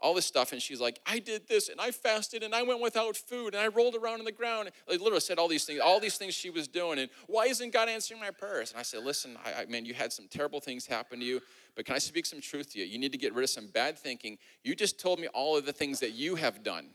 all 0.00 0.14
this 0.14 0.26
stuff. 0.26 0.52
And 0.52 0.60
she's 0.60 0.80
like, 0.80 1.00
I 1.06 1.18
did 1.18 1.48
this 1.48 1.68
and 1.68 1.80
I 1.80 1.90
fasted 1.90 2.42
and 2.42 2.54
I 2.54 2.62
went 2.62 2.80
without 2.80 3.16
food 3.16 3.54
and 3.54 3.56
I 3.56 3.68
rolled 3.68 3.94
around 3.94 4.18
in 4.18 4.24
the 4.24 4.32
ground. 4.32 4.70
I 4.88 4.92
literally 4.92 5.20
said 5.20 5.38
all 5.38 5.48
these 5.48 5.64
things, 5.64 5.80
all 5.80 6.00
these 6.00 6.16
things 6.16 6.34
she 6.34 6.50
was 6.50 6.68
doing. 6.68 6.98
And 6.98 7.08
why 7.26 7.46
isn't 7.46 7.72
God 7.72 7.88
answering 7.88 8.20
my 8.20 8.30
prayers? 8.30 8.70
And 8.70 8.78
I 8.78 8.82
said, 8.82 9.02
Listen, 9.02 9.36
I, 9.44 9.62
I 9.62 9.66
man, 9.66 9.84
you 9.84 9.94
had 9.94 10.12
some 10.12 10.28
terrible 10.28 10.60
things 10.60 10.86
happen 10.86 11.20
to 11.20 11.24
you, 11.24 11.40
but 11.74 11.86
can 11.86 11.94
I 11.94 11.98
speak 11.98 12.26
some 12.26 12.40
truth 12.40 12.72
to 12.72 12.78
you? 12.78 12.84
You 12.84 12.98
need 12.98 13.12
to 13.12 13.18
get 13.18 13.34
rid 13.34 13.44
of 13.44 13.50
some 13.50 13.68
bad 13.68 13.98
thinking. 13.98 14.38
You 14.62 14.74
just 14.74 15.00
told 15.00 15.18
me 15.18 15.28
all 15.28 15.56
of 15.56 15.66
the 15.66 15.72
things 15.72 16.00
that 16.00 16.12
you 16.12 16.36
have 16.36 16.62
done. 16.62 16.90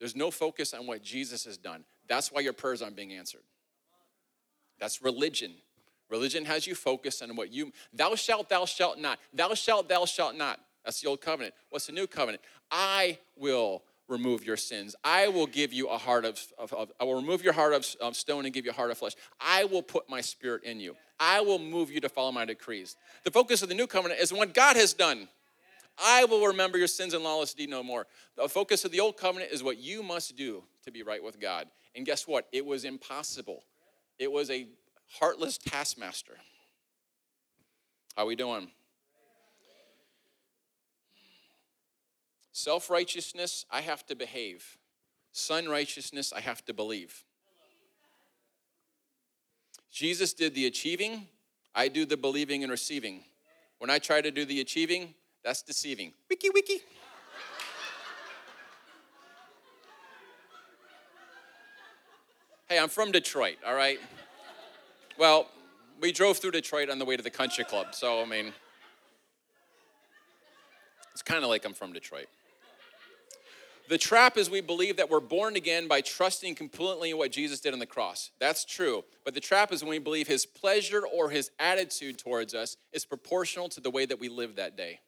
There's 0.00 0.16
no 0.16 0.30
focus 0.30 0.74
on 0.74 0.86
what 0.86 1.02
Jesus 1.02 1.44
has 1.44 1.56
done. 1.56 1.84
That's 2.08 2.32
why 2.32 2.40
your 2.40 2.54
prayers 2.54 2.82
aren't 2.82 2.96
being 2.96 3.12
answered. 3.12 3.42
That's 4.80 5.02
religion. 5.02 5.52
Religion 6.08 6.44
has 6.46 6.66
you 6.66 6.74
focused 6.74 7.22
on 7.22 7.36
what 7.36 7.52
you, 7.52 7.70
thou 7.92 8.16
shalt, 8.16 8.48
thou 8.48 8.64
shalt 8.64 8.98
not. 8.98 9.20
Thou 9.32 9.54
shalt, 9.54 9.88
thou 9.88 10.06
shalt 10.06 10.34
not. 10.34 10.58
That's 10.84 11.00
the 11.00 11.08
old 11.08 11.20
covenant. 11.20 11.54
What's 11.68 11.86
the 11.86 11.92
new 11.92 12.06
covenant? 12.06 12.42
I 12.70 13.18
will 13.36 13.82
remove 14.08 14.44
your 14.44 14.56
sins. 14.56 14.96
I 15.04 15.28
will 15.28 15.46
give 15.46 15.72
you 15.72 15.88
a 15.88 15.96
heart 15.98 16.24
of, 16.24 16.40
of, 16.58 16.72
of 16.72 16.90
I 16.98 17.04
will 17.04 17.14
remove 17.14 17.44
your 17.44 17.52
heart 17.52 17.74
of, 17.74 17.86
of, 18.00 18.16
stone 18.16 18.44
and 18.44 18.52
give 18.52 18.64
you 18.64 18.72
a 18.72 18.74
heart 18.74 18.90
of 18.90 18.98
flesh. 18.98 19.12
I 19.40 19.64
will 19.64 19.82
put 19.82 20.10
my 20.10 20.20
spirit 20.20 20.64
in 20.64 20.80
you. 20.80 20.96
I 21.20 21.42
will 21.42 21.58
move 21.58 21.92
you 21.92 22.00
to 22.00 22.08
follow 22.08 22.32
my 22.32 22.44
decrees. 22.44 22.96
The 23.24 23.30
focus 23.30 23.62
of 23.62 23.68
the 23.68 23.74
new 23.74 23.86
covenant 23.86 24.20
is 24.20 24.32
what 24.32 24.52
God 24.52 24.76
has 24.76 24.92
done. 24.94 25.28
I 25.98 26.24
will 26.24 26.46
remember 26.46 26.78
your 26.78 26.86
sins 26.86 27.14
and 27.14 27.22
lawless 27.22 27.54
deed 27.54 27.70
no 27.70 27.82
more. 27.82 28.06
The 28.36 28.48
focus 28.48 28.84
of 28.84 28.90
the 28.90 29.00
old 29.00 29.16
covenant 29.16 29.52
is 29.52 29.62
what 29.62 29.78
you 29.78 30.02
must 30.02 30.36
do 30.36 30.62
to 30.84 30.90
be 30.90 31.02
right 31.02 31.22
with 31.22 31.40
God. 31.40 31.68
And 31.94 32.06
guess 32.06 32.26
what? 32.26 32.48
It 32.52 32.64
was 32.64 32.84
impossible. 32.84 33.64
It 34.18 34.30
was 34.30 34.50
a 34.50 34.66
heartless 35.18 35.58
taskmaster. 35.58 36.36
How 38.16 38.22
are 38.22 38.26
we 38.26 38.36
doing? 38.36 38.68
Self 42.52 42.90
righteousness, 42.90 43.64
I 43.70 43.80
have 43.80 44.04
to 44.06 44.14
behave. 44.14 44.76
Son 45.32 45.68
righteousness, 45.68 46.32
I 46.32 46.40
have 46.40 46.64
to 46.66 46.74
believe. 46.74 47.24
Jesus 49.90 50.32
did 50.32 50.54
the 50.54 50.66
achieving, 50.66 51.26
I 51.74 51.88
do 51.88 52.04
the 52.04 52.16
believing 52.16 52.62
and 52.62 52.70
receiving. 52.70 53.24
When 53.78 53.90
I 53.90 53.98
try 53.98 54.20
to 54.20 54.30
do 54.30 54.44
the 54.44 54.60
achieving, 54.60 55.14
that's 55.44 55.62
deceiving. 55.62 56.12
Wiki, 56.28 56.50
wiki. 56.50 56.80
hey, 62.68 62.78
I'm 62.78 62.88
from 62.88 63.10
Detroit, 63.10 63.56
all 63.66 63.74
right? 63.74 63.98
Well, 65.18 65.48
we 66.00 66.12
drove 66.12 66.38
through 66.38 66.52
Detroit 66.52 66.88
on 66.88 66.98
the 66.98 67.04
way 67.04 67.16
to 67.16 67.22
the 67.22 67.30
country 67.30 67.64
club, 67.64 67.94
so 67.94 68.22
I 68.22 68.24
mean, 68.24 68.52
it's 71.12 71.22
kind 71.22 71.42
of 71.42 71.50
like 71.50 71.64
I'm 71.64 71.74
from 71.74 71.92
Detroit. 71.92 72.26
The 73.90 73.98
trap 73.98 74.36
is 74.36 74.48
we 74.48 74.60
believe 74.60 74.98
that 74.98 75.10
we're 75.10 75.18
born 75.18 75.56
again 75.56 75.88
by 75.88 76.00
trusting 76.00 76.54
completely 76.54 77.10
in 77.10 77.18
what 77.18 77.32
Jesus 77.32 77.58
did 77.58 77.72
on 77.72 77.80
the 77.80 77.86
cross. 77.86 78.30
That's 78.38 78.64
true. 78.64 79.02
But 79.24 79.34
the 79.34 79.40
trap 79.40 79.72
is 79.72 79.82
when 79.82 79.90
we 79.90 79.98
believe 79.98 80.28
his 80.28 80.46
pleasure 80.46 81.04
or 81.04 81.28
his 81.28 81.50
attitude 81.58 82.16
towards 82.16 82.54
us 82.54 82.76
is 82.92 83.04
proportional 83.04 83.68
to 83.70 83.80
the 83.80 83.90
way 83.90 84.06
that 84.06 84.20
we 84.20 84.28
live 84.28 84.54
that 84.56 84.76
day. 84.76 85.00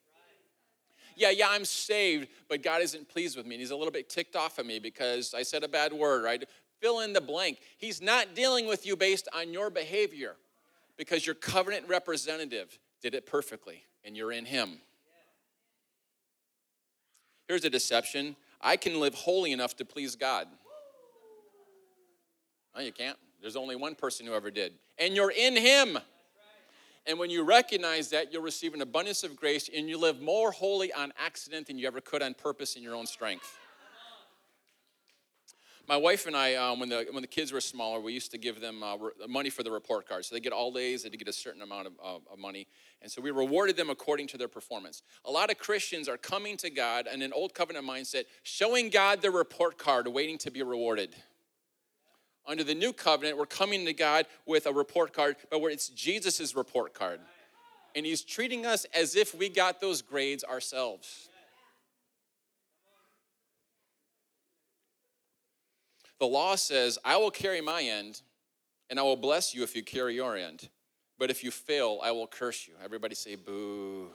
Yeah, 1.16 1.30
yeah, 1.30 1.48
I'm 1.50 1.64
saved, 1.64 2.28
but 2.48 2.62
God 2.62 2.82
isn't 2.82 3.08
pleased 3.08 3.36
with 3.36 3.46
me. 3.46 3.56
And 3.56 3.60
he's 3.60 3.70
a 3.70 3.76
little 3.76 3.92
bit 3.92 4.08
ticked 4.08 4.36
off 4.36 4.58
at 4.58 4.66
me 4.66 4.78
because 4.78 5.34
I 5.34 5.42
said 5.42 5.64
a 5.64 5.68
bad 5.68 5.92
word, 5.92 6.24
right? 6.24 6.44
Fill 6.80 7.00
in 7.00 7.12
the 7.12 7.20
blank. 7.20 7.58
He's 7.78 8.02
not 8.02 8.34
dealing 8.34 8.66
with 8.66 8.86
you 8.86 8.96
based 8.96 9.28
on 9.34 9.52
your 9.52 9.70
behavior 9.70 10.36
because 10.96 11.24
your 11.24 11.34
covenant 11.34 11.88
representative 11.88 12.78
did 13.00 13.14
it 13.14 13.26
perfectly 13.26 13.84
and 14.04 14.16
you're 14.16 14.32
in 14.32 14.44
him. 14.44 14.80
Here's 17.48 17.64
a 17.64 17.70
deception 17.70 18.36
I 18.60 18.76
can 18.76 19.00
live 19.00 19.14
holy 19.14 19.52
enough 19.52 19.76
to 19.76 19.84
please 19.84 20.16
God. 20.16 20.46
No, 22.74 22.80
you 22.80 22.92
can't. 22.92 23.18
There's 23.40 23.56
only 23.56 23.76
one 23.76 23.94
person 23.94 24.24
who 24.24 24.34
ever 24.34 24.50
did. 24.50 24.72
And 24.98 25.14
you're 25.14 25.32
in 25.32 25.56
Him. 25.56 25.98
And 27.06 27.18
when 27.18 27.30
you 27.30 27.42
recognize 27.42 28.10
that, 28.10 28.32
you'll 28.32 28.42
receive 28.42 28.74
an 28.74 28.80
abundance 28.80 29.24
of 29.24 29.34
grace 29.34 29.68
and 29.74 29.88
you 29.88 29.98
live 29.98 30.20
more 30.20 30.52
holy 30.52 30.92
on 30.92 31.12
accident 31.18 31.66
than 31.66 31.78
you 31.78 31.86
ever 31.86 32.00
could 32.00 32.22
on 32.22 32.34
purpose 32.34 32.76
in 32.76 32.82
your 32.82 32.94
own 32.94 33.06
strength. 33.06 33.58
My 35.88 35.96
wife 35.96 36.26
and 36.26 36.36
I, 36.36 36.54
um, 36.54 36.78
when 36.78 36.88
the 36.88 37.06
when 37.10 37.22
the 37.22 37.28
kids 37.28 37.52
were 37.52 37.60
smaller, 37.60 38.00
we 38.00 38.12
used 38.12 38.30
to 38.30 38.38
give 38.38 38.60
them 38.60 38.84
uh, 38.84 38.96
money 39.28 39.50
for 39.50 39.64
the 39.64 39.70
report 39.70 40.08
card. 40.08 40.24
So 40.24 40.34
they 40.34 40.40
get 40.40 40.52
all 40.52 40.78
A's, 40.78 41.02
they 41.02 41.10
get 41.10 41.26
a 41.26 41.32
certain 41.32 41.60
amount 41.60 41.88
of, 41.88 41.94
of, 42.00 42.22
of 42.32 42.38
money, 42.38 42.68
and 43.02 43.10
so 43.10 43.20
we 43.20 43.32
rewarded 43.32 43.76
them 43.76 43.90
according 43.90 44.28
to 44.28 44.38
their 44.38 44.48
performance. 44.48 45.02
A 45.24 45.30
lot 45.30 45.50
of 45.50 45.58
Christians 45.58 46.08
are 46.08 46.16
coming 46.16 46.56
to 46.58 46.70
God 46.70 47.08
in 47.12 47.20
an 47.20 47.32
old 47.32 47.52
covenant 47.52 47.84
mindset, 47.84 48.24
showing 48.44 48.90
God 48.90 49.22
their 49.22 49.32
report 49.32 49.76
card, 49.76 50.06
waiting 50.06 50.38
to 50.38 50.52
be 50.52 50.62
rewarded. 50.62 51.16
Under 52.46 52.64
the 52.64 52.74
new 52.74 52.92
covenant, 52.92 53.38
we're 53.38 53.46
coming 53.46 53.84
to 53.86 53.92
God 53.92 54.26
with 54.46 54.66
a 54.66 54.72
report 54.72 55.12
card, 55.12 55.36
but 55.50 55.60
where 55.60 55.70
it's 55.70 55.88
Jesus' 55.88 56.54
report 56.56 56.92
card. 56.92 57.20
And 57.94 58.04
he's 58.04 58.22
treating 58.22 58.66
us 58.66 58.84
as 58.94 59.14
if 59.14 59.34
we 59.34 59.48
got 59.48 59.80
those 59.80 60.02
grades 60.02 60.42
ourselves. 60.42 61.28
The 66.18 66.26
law 66.26 66.56
says, 66.56 66.98
I 67.04 67.16
will 67.16 67.30
carry 67.30 67.60
my 67.60 67.82
end, 67.82 68.22
and 68.88 68.98
I 68.98 69.02
will 69.02 69.16
bless 69.16 69.54
you 69.54 69.62
if 69.62 69.74
you 69.74 69.82
carry 69.82 70.14
your 70.14 70.36
end. 70.36 70.68
But 71.18 71.30
if 71.30 71.44
you 71.44 71.50
fail, 71.50 72.00
I 72.02 72.12
will 72.12 72.26
curse 72.26 72.66
you. 72.66 72.74
Everybody 72.82 73.14
say, 73.14 73.36
boo. 73.36 74.08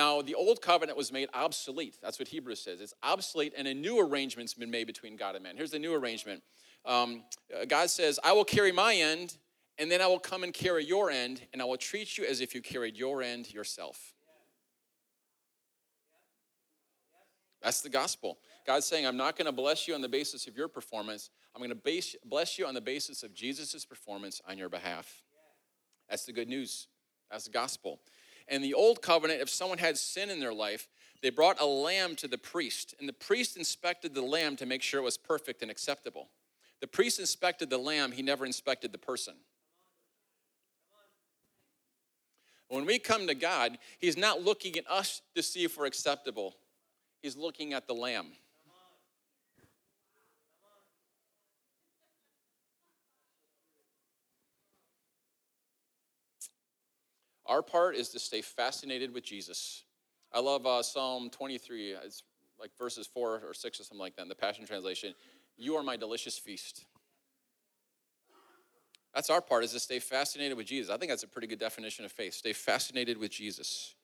Now, 0.00 0.22
the 0.22 0.34
old 0.34 0.62
covenant 0.62 0.96
was 0.96 1.12
made 1.12 1.28
obsolete. 1.34 1.98
That's 2.00 2.18
what 2.18 2.26
Hebrews 2.26 2.62
says. 2.62 2.80
It's 2.80 2.94
obsolete, 3.02 3.52
and 3.54 3.68
a 3.68 3.74
new 3.74 4.00
arrangement's 4.00 4.54
been 4.54 4.70
made 4.70 4.86
between 4.86 5.14
God 5.14 5.34
and 5.34 5.44
man. 5.44 5.58
Here's 5.58 5.72
the 5.72 5.78
new 5.78 5.92
arrangement 5.92 6.42
um, 6.86 7.24
uh, 7.54 7.66
God 7.66 7.90
says, 7.90 8.18
I 8.24 8.32
will 8.32 8.46
carry 8.46 8.72
my 8.72 8.94
end, 8.94 9.36
and 9.76 9.90
then 9.90 10.00
I 10.00 10.06
will 10.06 10.18
come 10.18 10.42
and 10.42 10.54
carry 10.54 10.86
your 10.86 11.10
end, 11.10 11.42
and 11.52 11.60
I 11.60 11.66
will 11.66 11.76
treat 11.76 12.16
you 12.16 12.24
as 12.24 12.40
if 12.40 12.54
you 12.54 12.62
carried 12.62 12.96
your 12.96 13.22
end 13.22 13.52
yourself. 13.52 14.14
That's 17.60 17.82
the 17.82 17.90
gospel. 17.90 18.38
God's 18.66 18.86
saying, 18.86 19.06
I'm 19.06 19.18
not 19.18 19.36
going 19.36 19.44
to 19.44 19.52
bless 19.52 19.86
you 19.86 19.94
on 19.94 20.00
the 20.00 20.08
basis 20.08 20.46
of 20.46 20.56
your 20.56 20.68
performance. 20.68 21.28
I'm 21.54 21.60
going 21.60 21.78
to 21.78 22.16
bless 22.24 22.58
you 22.58 22.66
on 22.66 22.72
the 22.72 22.80
basis 22.80 23.22
of 23.22 23.34
Jesus' 23.34 23.84
performance 23.84 24.40
on 24.48 24.56
your 24.56 24.70
behalf. 24.70 25.24
That's 26.08 26.24
the 26.24 26.32
good 26.32 26.48
news. 26.48 26.88
That's 27.30 27.44
the 27.44 27.50
gospel. 27.50 28.00
And 28.50 28.62
the 28.62 28.74
old 28.74 29.00
covenant, 29.00 29.40
if 29.40 29.48
someone 29.48 29.78
had 29.78 29.96
sin 29.96 30.28
in 30.28 30.40
their 30.40 30.52
life, 30.52 30.88
they 31.22 31.30
brought 31.30 31.60
a 31.60 31.66
lamb 31.66 32.16
to 32.16 32.28
the 32.28 32.38
priest, 32.38 32.94
and 32.98 33.08
the 33.08 33.14
priest 33.14 33.56
inspected 33.56 34.14
the 34.14 34.22
lamb 34.22 34.56
to 34.56 34.66
make 34.66 34.82
sure 34.82 35.00
it 35.00 35.04
was 35.04 35.16
perfect 35.16 35.62
and 35.62 35.70
acceptable. 35.70 36.28
The 36.80 36.86
priest 36.86 37.20
inspected 37.20 37.70
the 37.70 37.78
lamb, 37.78 38.12
he 38.12 38.22
never 38.22 38.44
inspected 38.44 38.90
the 38.90 38.98
person. 38.98 39.34
When 42.70 42.86
we 42.86 43.00
come 43.00 43.26
to 43.26 43.34
God, 43.34 43.78
He's 43.98 44.16
not 44.16 44.42
looking 44.42 44.76
at 44.76 44.88
us 44.88 45.22
to 45.34 45.42
see 45.42 45.64
if 45.64 45.76
we're 45.76 45.86
acceptable, 45.86 46.54
He's 47.20 47.36
looking 47.36 47.74
at 47.74 47.86
the 47.86 47.94
lamb. 47.94 48.28
Our 57.50 57.62
part 57.62 57.96
is 57.96 58.10
to 58.10 58.20
stay 58.20 58.42
fascinated 58.42 59.12
with 59.12 59.24
Jesus. 59.24 59.82
I 60.32 60.38
love 60.38 60.66
uh, 60.66 60.84
Psalm 60.84 61.30
23. 61.30 61.96
It's 62.04 62.22
like 62.60 62.70
verses 62.78 63.08
4 63.08 63.42
or 63.44 63.52
6 63.52 63.80
or 63.80 63.82
something 63.82 63.98
like 63.98 64.14
that 64.14 64.22
in 64.22 64.28
the 64.28 64.36
Passion 64.36 64.64
Translation. 64.64 65.14
You 65.56 65.74
are 65.74 65.82
my 65.82 65.96
delicious 65.96 66.38
feast. 66.38 66.84
That's 69.12 69.30
our 69.30 69.40
part, 69.40 69.64
is 69.64 69.72
to 69.72 69.80
stay 69.80 69.98
fascinated 69.98 70.56
with 70.56 70.66
Jesus. 70.66 70.94
I 70.94 70.96
think 70.96 71.10
that's 71.10 71.24
a 71.24 71.28
pretty 71.28 71.48
good 71.48 71.58
definition 71.58 72.04
of 72.04 72.12
faith. 72.12 72.34
Stay 72.34 72.52
fascinated 72.52 73.18
with 73.18 73.32
Jesus. 73.32 73.96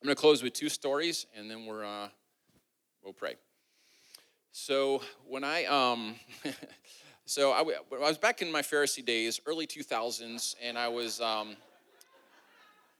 I'm 0.00 0.06
going 0.06 0.16
to 0.16 0.20
close 0.20 0.42
with 0.42 0.54
two 0.54 0.70
stories, 0.70 1.26
and 1.36 1.50
then 1.50 1.66
we're 1.66 1.84
uh, 1.84 2.08
we'll 3.04 3.12
pray. 3.12 3.34
So 4.50 5.02
when 5.28 5.44
I 5.44 5.66
um, 5.66 6.14
so 7.26 7.52
I, 7.52 7.60
I, 7.60 7.98
was 7.98 8.16
back 8.16 8.40
in 8.40 8.50
my 8.50 8.62
Pharisee 8.62 9.04
days, 9.04 9.40
early 9.44 9.66
2000s, 9.66 10.54
and 10.62 10.78
I 10.78 10.88
was 10.88 11.20
um, 11.20 11.56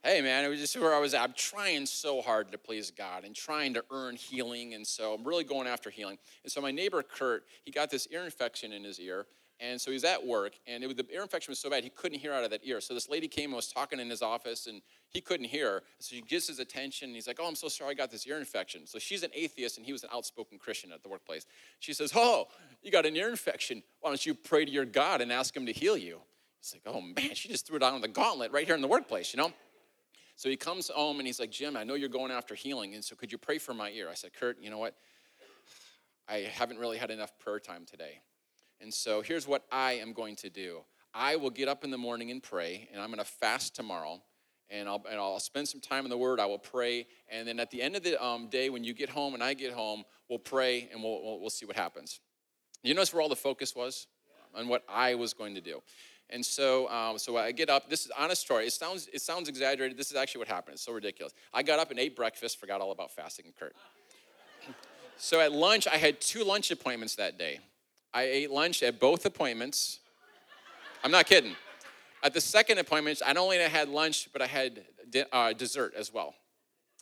hey 0.07 0.21
man, 0.21 0.45
it 0.45 0.49
was 0.49 0.61
just 0.61 0.79
where 0.79 0.95
I 0.95 1.01
was 1.01 1.14
at. 1.14 1.23
I'm 1.23 1.35
trying 1.37 1.85
so 1.85 2.23
hard 2.23 2.53
to 2.53 2.59
please 2.59 2.92
God 2.92 3.25
and 3.25 3.35
trying 3.35 3.75
to 3.75 3.85
earn 3.90 4.14
healing, 4.14 4.75
and 4.75 4.87
so 4.87 5.14
I'm 5.14 5.25
really 5.25 5.42
going 5.42 5.66
after 5.66 5.90
healing. 5.90 6.16
And 6.45 6.53
so 6.53 6.61
my 6.61 6.71
neighbor 6.71 7.03
Kurt, 7.03 7.42
he 7.64 7.73
got 7.73 7.90
this 7.90 8.07
ear 8.12 8.25
infection 8.25 8.73
in 8.73 8.85
his 8.85 9.01
ear, 9.01 9.27
and 9.59 9.81
so 9.81 9.90
he 9.90 9.95
was 9.95 10.05
at 10.05 10.25
work, 10.25 10.53
and 10.69 10.85
was, 10.85 10.95
the 10.95 11.05
ear 11.12 11.23
infection 11.23 11.51
was 11.51 11.59
so 11.59 11.69
bad 11.69 11.83
he 11.83 11.90
couldn't 11.90 12.21
hear 12.21 12.33
out 12.33 12.45
of 12.45 12.51
that 12.51 12.61
ear. 12.62 12.81
So 12.81 12.95
this 12.95 13.09
lady 13.09 13.27
came 13.27 13.47
and 13.47 13.57
was 13.57 13.66
talking 13.66 13.99
in 13.99 14.09
his 14.09 14.23
office, 14.23 14.69
and 14.69 14.81
he 15.09 15.21
couldn't 15.21 15.47
hear. 15.47 15.83
So 15.99 16.14
she 16.14 16.23
gets 16.23 16.47
his 16.47 16.61
attention, 16.61 17.09
and 17.09 17.16
he's 17.16 17.27
like, 17.27 17.38
"Oh, 17.40 17.49
I'm 17.49 17.57
so 17.57 17.66
sorry, 17.66 17.90
I 17.90 17.95
got 17.95 18.12
this 18.12 18.25
ear 18.29 18.38
infection." 18.38 18.87
So 18.87 19.01
she's 19.01 19.25
an 19.25 19.31
atheist, 19.35 19.77
and 19.77 19.85
he 19.85 19.92
was 19.92 20.05
an 20.05 20.11
outspoken 20.12 20.57
Christian 20.57 20.92
at 20.92 21.03
the 21.03 21.09
workplace. 21.09 21.47
She 21.81 21.92
says, 21.92 22.12
"Oh, 22.14 22.47
you 22.81 22.92
got 22.92 23.07
an 23.07 23.16
ear 23.16 23.29
infection. 23.29 23.83
Why 23.99 24.11
don't 24.11 24.25
you 24.25 24.35
pray 24.35 24.66
to 24.66 24.71
your 24.71 24.85
God 24.85 25.21
and 25.21 25.33
ask 25.33 25.57
Him 25.57 25.66
to 25.66 25.73
heal 25.73 25.97
you?" 25.97 26.21
He's 26.61 26.75
like, 26.75 26.95
"Oh 26.95 27.01
man, 27.01 27.35
she 27.35 27.49
just 27.49 27.66
threw 27.66 27.77
it 27.77 27.83
on 27.83 28.01
the 28.01 28.09
gauntlet 28.09 28.53
right 28.53 28.66
here 28.66 28.77
in 28.77 28.83
the 28.83 28.88
workplace, 28.88 29.33
you 29.33 29.38
know." 29.38 29.53
So 30.37 30.51
he 30.51 30.57
comes 30.57 30.88
home 30.88 31.18
and 31.18 31.27
he's 31.27 31.40
like, 31.40 31.51
Jim, 31.51 31.77
I 31.77 31.85
know 31.85 31.94
you're 31.94 32.11
going 32.11 32.31
after 32.31 32.55
healing, 32.55 32.94
and 32.94 33.03
so 33.03 33.16
could 33.16 33.33
you 33.33 33.38
pray 33.38 33.57
for 33.57 33.72
my 33.72 33.90
ear? 33.90 34.09
I 34.11 34.14
said, 34.14 34.35
Kurt, 34.35 34.59
you 34.61 34.70
know 34.70 34.79
what? 34.79 34.94
I 36.29 36.38
haven't 36.40 36.79
really 36.79 36.99
had 36.99 37.11
enough 37.11 37.38
prayer 37.38 37.59
time 37.59 37.87
today. 37.87 38.20
And 38.81 38.92
so 38.92 39.22
here's 39.22 39.49
what 39.49 39.64
I 39.72 39.92
am 39.92 40.12
going 40.12 40.37
to 40.37 40.51
do 40.51 40.81
I 41.14 41.37
will 41.37 41.51
get 41.51 41.68
up 41.68 41.85
in 41.85 41.90
the 41.90 41.99
morning 41.99 42.31
and 42.31 42.42
pray, 42.42 42.88
and 42.92 43.01
I'm 43.01 43.09
going 43.09 43.18
to 43.18 43.25
fast 43.25 43.75
tomorrow. 43.75 44.22
And 44.68 44.88
I'll, 44.88 45.01
and 45.09 45.20
I'll 45.20 45.38
spend 45.38 45.68
some 45.68 45.81
time 45.81 46.05
in 46.05 46.11
the 46.11 46.18
Word. 46.18 46.40
I 46.40 46.46
will 46.46 46.59
pray. 46.59 47.07
And 47.31 47.46
then 47.46 47.61
at 47.61 47.70
the 47.70 47.81
end 47.81 47.94
of 47.94 48.03
the 48.03 48.22
um, 48.22 48.49
day, 48.49 48.68
when 48.68 48.83
you 48.83 48.94
get 48.94 49.09
home 49.09 49.35
and 49.35 49.40
I 49.40 49.55
get 49.55 49.72
home, 49.72 50.03
we'll 50.29 50.40
pray 50.40 50.88
and 50.92 51.01
we'll, 51.05 51.22
we'll, 51.22 51.38
we'll 51.38 51.51
see 51.51 51.66
what 51.66 51.77
happens. 51.77 52.18
You 52.83 52.92
notice 52.92 53.14
where 53.14 53.22
all 53.22 53.29
the 53.29 53.37
focus 53.37 53.77
was? 53.77 54.09
On 54.57 54.66
what 54.66 54.83
I 54.88 55.14
was 55.14 55.35
going 55.35 55.55
to 55.55 55.61
do. 55.61 55.83
And 56.31 56.45
so, 56.45 56.89
um, 56.91 57.19
so 57.19 57.37
I 57.37 57.53
get 57.53 57.71
up. 57.71 57.89
This 57.89 58.05
is 58.05 58.12
honest 58.19 58.43
story. 58.43 58.67
It 58.67 58.73
sounds, 58.73 59.09
it 59.12 59.23
sounds 59.23 59.49
exaggerated. 59.49 59.97
This 59.97 60.11
is 60.11 60.17
actually 60.17 60.41
what 60.41 60.49
happened. 60.49 60.75
It's 60.75 60.83
so 60.83 60.93
ridiculous. 60.93 61.33
I 61.55 61.62
got 61.62 61.79
up 61.79 61.91
and 61.91 62.01
ate 62.01 62.17
breakfast. 62.17 62.59
Forgot 62.59 62.81
all 62.81 62.91
about 62.91 63.12
fasting 63.12 63.47
and 63.47 63.55
Kurt. 63.55 63.77
so 65.17 65.41
at 65.41 65.53
lunch, 65.53 65.87
I 65.87 65.97
had 65.97 66.21
two 66.21 66.43
lunch 66.43 66.71
appointments 66.71 67.15
that 67.17 67.39
day. 67.39 67.61
I 68.12 68.23
ate 68.23 68.51
lunch 68.51 68.83
at 68.83 68.99
both 68.99 69.25
appointments. 69.25 70.01
I'm 71.05 71.12
not 71.12 71.27
kidding. 71.27 71.55
At 72.23 72.35
the 72.35 72.41
second 72.41 72.79
appointment, 72.79 73.23
I 73.25 73.33
not 73.33 73.43
only 73.43 73.59
had 73.59 73.89
lunch, 73.89 74.29
but 74.33 74.43
I 74.43 74.47
had 74.47 74.83
uh, 75.31 75.53
dessert 75.53 75.95
as 75.97 76.12
well. 76.12 76.35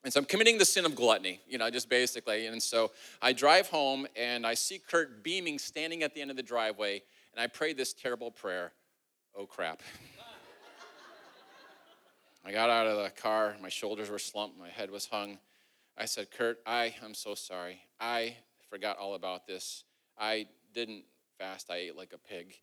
And 0.03 0.13
so 0.13 0.21
I'm 0.21 0.27
committing 0.27 0.59
the 0.59 0.67
sin 0.67 0.85
of 0.85 0.95
gluttony, 0.95 1.41
you 1.49 1.57
know, 1.57 1.71
just 1.71 1.89
basically. 1.89 2.47
And 2.47 2.63
so 2.63 2.91
I 3.23 3.33
drive 3.33 3.69
home 3.69 4.07
and 4.17 4.47
I 4.47 4.53
see 4.53 4.79
Kurt 4.79 5.25
beaming, 5.25 5.59
standing 5.59 6.03
at 6.03 6.15
the 6.15 6.21
end 6.21 6.31
of 6.31 6.37
the 6.37 6.43
driveway, 6.43 7.03
and 7.33 7.43
I 7.43 7.47
pray 7.47 7.73
this 7.73 7.95
terrible 7.95 8.31
prayer 8.31 8.73
oh 9.37 9.47
crap. 9.47 9.83
I 12.45 12.53
got 12.53 12.69
out 12.69 12.87
of 12.87 13.03
the 13.03 13.11
car, 13.11 13.57
my 13.63 13.71
shoulders 13.71 14.11
were 14.11 14.19
slumped, 14.19 14.59
my 14.59 14.69
head 14.69 14.91
was 14.91 15.07
hung. 15.07 15.39
I 15.97 16.05
said, 16.05 16.31
Kurt, 16.31 16.59
I 16.67 16.95
am 17.03 17.15
so 17.15 17.35
sorry. 17.35 17.81
I 17.99 18.37
forgot 18.69 18.99
all 18.99 19.15
about 19.15 19.47
this. 19.47 19.85
I 20.19 20.47
didn't 20.75 21.05
fast, 21.39 21.71
I 21.71 21.77
ate 21.77 21.97
like 21.97 22.13
a 22.13 22.19
pig. 22.19 22.55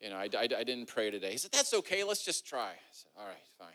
You 0.00 0.10
know, 0.10 0.16
I, 0.16 0.28
I, 0.38 0.42
I 0.42 0.64
didn't 0.64 0.86
pray 0.86 1.10
today. 1.10 1.32
He 1.32 1.38
said, 1.38 1.50
That's 1.50 1.74
okay, 1.74 2.04
let's 2.04 2.24
just 2.24 2.46
try. 2.46 2.68
I 2.68 2.92
said, 2.92 3.10
All 3.18 3.26
right, 3.26 3.36
fine. 3.58 3.68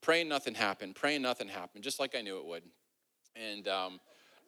Praying 0.00 0.28
nothing 0.28 0.54
happened, 0.54 0.94
praying 0.94 1.22
nothing 1.22 1.48
happened, 1.48 1.84
just 1.84 2.00
like 2.00 2.16
I 2.16 2.22
knew 2.22 2.38
it 2.38 2.46
would. 2.46 2.62
And 3.36 3.68
um, 3.68 4.00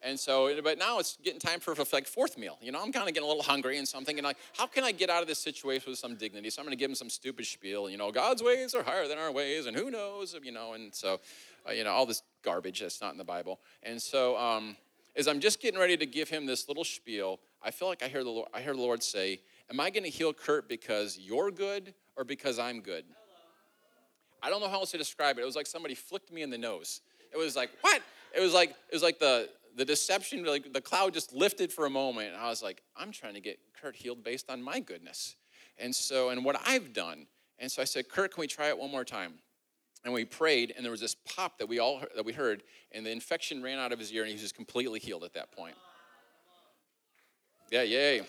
and 0.03 0.19
so, 0.19 0.51
but 0.63 0.79
now 0.79 0.97
it's 0.99 1.17
getting 1.23 1.39
time 1.39 1.59
for 1.59 1.75
like 1.93 2.07
fourth 2.07 2.37
meal. 2.37 2.57
You 2.61 2.71
know, 2.71 2.81
I'm 2.81 2.91
kind 2.91 3.07
of 3.07 3.13
getting 3.13 3.25
a 3.25 3.29
little 3.29 3.43
hungry, 3.43 3.77
and 3.77 3.87
so 3.87 3.97
I'm 3.97 4.05
thinking 4.05 4.23
like, 4.23 4.37
how 4.57 4.65
can 4.65 4.83
I 4.83 4.91
get 4.91 5.09
out 5.09 5.21
of 5.21 5.27
this 5.27 5.39
situation 5.39 5.91
with 5.91 5.99
some 5.99 6.15
dignity? 6.15 6.49
So 6.49 6.61
I'm 6.61 6.65
going 6.65 6.75
to 6.75 6.79
give 6.79 6.89
him 6.89 6.95
some 6.95 7.09
stupid 7.09 7.45
spiel. 7.45 7.89
You 7.89 7.97
know, 7.97 8.11
God's 8.11 8.41
ways 8.41 8.73
are 8.73 8.83
higher 8.83 9.07
than 9.07 9.17
our 9.17 9.31
ways, 9.31 9.67
and 9.67 9.77
who 9.77 9.91
knows? 9.91 10.35
You 10.41 10.51
know, 10.51 10.73
and 10.73 10.93
so, 10.93 11.19
uh, 11.67 11.73
you 11.73 11.83
know, 11.83 11.91
all 11.91 12.05
this 12.05 12.23
garbage 12.43 12.79
that's 12.79 13.01
not 13.01 13.11
in 13.11 13.17
the 13.17 13.23
Bible. 13.23 13.59
And 13.83 14.01
so, 14.01 14.37
um, 14.37 14.75
as 15.15 15.27
I'm 15.27 15.39
just 15.39 15.61
getting 15.61 15.79
ready 15.79 15.97
to 15.97 16.05
give 16.05 16.29
him 16.29 16.45
this 16.45 16.67
little 16.67 16.83
spiel, 16.83 17.39
I 17.61 17.69
feel 17.69 17.87
like 17.87 18.01
I 18.01 18.07
hear 18.07 18.23
the 18.23 18.29
Lord, 18.29 18.49
I 18.53 18.61
hear 18.61 18.73
the 18.73 18.81
Lord 18.81 19.03
say, 19.03 19.39
"Am 19.69 19.79
I 19.79 19.91
going 19.91 20.03
to 20.03 20.09
heal 20.09 20.33
Kurt 20.33 20.67
because 20.67 21.19
you're 21.19 21.51
good 21.51 21.93
or 22.15 22.23
because 22.23 22.57
I'm 22.57 22.81
good?" 22.81 23.05
I 24.43 24.49
don't 24.49 24.61
know 24.61 24.69
how 24.69 24.79
else 24.79 24.91
to 24.91 24.97
describe 24.97 25.37
it. 25.37 25.41
It 25.41 25.45
was 25.45 25.55
like 25.55 25.67
somebody 25.67 25.93
flicked 25.93 26.31
me 26.31 26.41
in 26.41 26.49
the 26.49 26.57
nose. 26.57 27.01
It 27.31 27.37
was 27.37 27.55
like, 27.55 27.69
what? 27.81 28.01
It 28.35 28.39
was 28.39 28.53
like 28.53 28.69
it 28.69 28.93
was 28.93 29.03
like 29.03 29.19
the 29.19 29.49
the 29.75 29.85
deception, 29.85 30.43
like 30.45 30.73
the 30.73 30.81
cloud 30.81 31.13
just 31.13 31.33
lifted 31.33 31.71
for 31.71 31.85
a 31.85 31.89
moment. 31.89 32.33
And 32.33 32.37
I 32.37 32.49
was 32.49 32.61
like, 32.61 32.81
I'm 32.95 33.11
trying 33.11 33.33
to 33.35 33.41
get 33.41 33.59
Kurt 33.79 33.95
healed 33.95 34.23
based 34.23 34.49
on 34.49 34.61
my 34.61 34.79
goodness. 34.79 35.35
And 35.77 35.93
so, 35.93 36.29
and 36.29 36.43
what 36.43 36.59
I've 36.65 36.93
done. 36.93 37.27
And 37.59 37.71
so 37.71 37.81
I 37.81 37.85
said, 37.85 38.09
Kurt, 38.09 38.33
can 38.33 38.41
we 38.41 38.47
try 38.47 38.69
it 38.69 38.77
one 38.77 38.91
more 38.91 39.05
time? 39.05 39.33
And 40.03 40.13
we 40.13 40.25
prayed, 40.25 40.73
and 40.75 40.83
there 40.83 40.91
was 40.91 40.99
this 40.99 41.15
pop 41.15 41.59
that 41.59 41.69
we 41.69 41.77
all 41.77 42.01
that 42.15 42.25
we 42.25 42.33
heard, 42.33 42.63
and 42.91 43.05
the 43.05 43.11
infection 43.11 43.61
ran 43.61 43.77
out 43.77 43.91
of 43.91 43.99
his 43.99 44.11
ear, 44.11 44.23
and 44.23 44.29
he 44.29 44.33
was 44.33 44.41
just 44.41 44.55
completely 44.55 44.99
healed 44.99 45.23
at 45.23 45.33
that 45.33 45.51
point. 45.51 45.75
Yeah, 47.69 47.83
yay. 47.83 48.21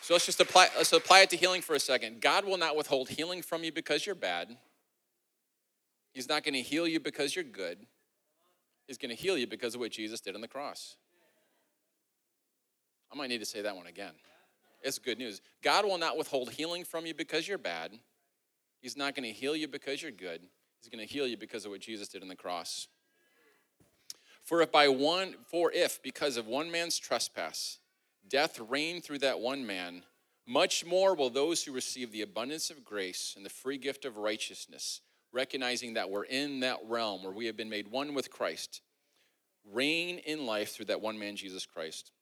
So 0.00 0.14
let's 0.14 0.26
just 0.26 0.40
apply, 0.40 0.68
let's 0.76 0.92
apply 0.92 1.20
it 1.20 1.30
to 1.30 1.36
healing 1.36 1.62
for 1.62 1.74
a 1.74 1.80
second. 1.80 2.20
God 2.20 2.44
will 2.44 2.56
not 2.56 2.76
withhold 2.76 3.08
healing 3.08 3.40
from 3.40 3.62
you 3.62 3.70
because 3.70 4.04
you're 4.04 4.16
bad. 4.16 4.56
He's 6.12 6.28
not 6.28 6.42
going 6.42 6.54
to 6.54 6.60
heal 6.60 6.88
you 6.88 6.98
because 6.98 7.36
you're 7.36 7.44
good 7.44 7.86
is 8.88 8.98
going 8.98 9.14
to 9.14 9.20
heal 9.20 9.38
you 9.38 9.46
because 9.46 9.74
of 9.74 9.80
what 9.80 9.92
Jesus 9.92 10.20
did 10.20 10.34
on 10.34 10.40
the 10.40 10.48
cross. 10.48 10.96
I 13.12 13.16
might 13.16 13.28
need 13.28 13.40
to 13.40 13.46
say 13.46 13.62
that 13.62 13.76
one 13.76 13.86
again. 13.86 14.12
It's 14.82 14.98
good 14.98 15.18
news. 15.18 15.40
God 15.62 15.84
will 15.84 15.98
not 15.98 16.16
withhold 16.16 16.50
healing 16.50 16.84
from 16.84 17.06
you 17.06 17.14
because 17.14 17.46
you're 17.46 17.58
bad. 17.58 17.92
He's 18.80 18.96
not 18.96 19.14
going 19.14 19.24
to 19.24 19.32
heal 19.32 19.54
you 19.54 19.68
because 19.68 20.02
you're 20.02 20.10
good. 20.10 20.40
He's 20.80 20.90
going 20.90 21.06
to 21.06 21.12
heal 21.12 21.26
you 21.26 21.36
because 21.36 21.64
of 21.64 21.70
what 21.70 21.80
Jesus 21.80 22.08
did 22.08 22.22
on 22.22 22.28
the 22.28 22.34
cross. 22.34 22.88
For 24.42 24.60
if 24.60 24.72
by 24.72 24.88
one 24.88 25.36
for 25.46 25.70
if 25.70 26.02
because 26.02 26.36
of 26.36 26.48
one 26.48 26.70
man's 26.70 26.98
trespass 26.98 27.78
death 28.28 28.58
reigned 28.68 29.04
through 29.04 29.18
that 29.18 29.40
one 29.40 29.66
man, 29.66 30.02
much 30.46 30.84
more 30.84 31.14
will 31.14 31.30
those 31.30 31.62
who 31.62 31.72
receive 31.72 32.10
the 32.10 32.22
abundance 32.22 32.70
of 32.70 32.84
grace 32.84 33.34
and 33.36 33.44
the 33.44 33.50
free 33.50 33.78
gift 33.78 34.04
of 34.04 34.16
righteousness, 34.16 35.00
recognizing 35.32 35.94
that 35.94 36.10
we're 36.10 36.24
in 36.24 36.60
that 36.60 36.78
realm 36.88 37.22
where 37.22 37.32
we 37.32 37.46
have 37.46 37.56
been 37.56 37.70
made 37.70 37.88
one 37.88 38.14
with 38.14 38.30
Christ, 38.30 38.82
reign 39.72 40.18
in 40.18 40.46
life 40.46 40.74
through 40.74 40.86
that 40.86 41.00
one 41.00 41.18
man 41.18 41.36
Jesus 41.36 41.66
Christ. 41.66 42.12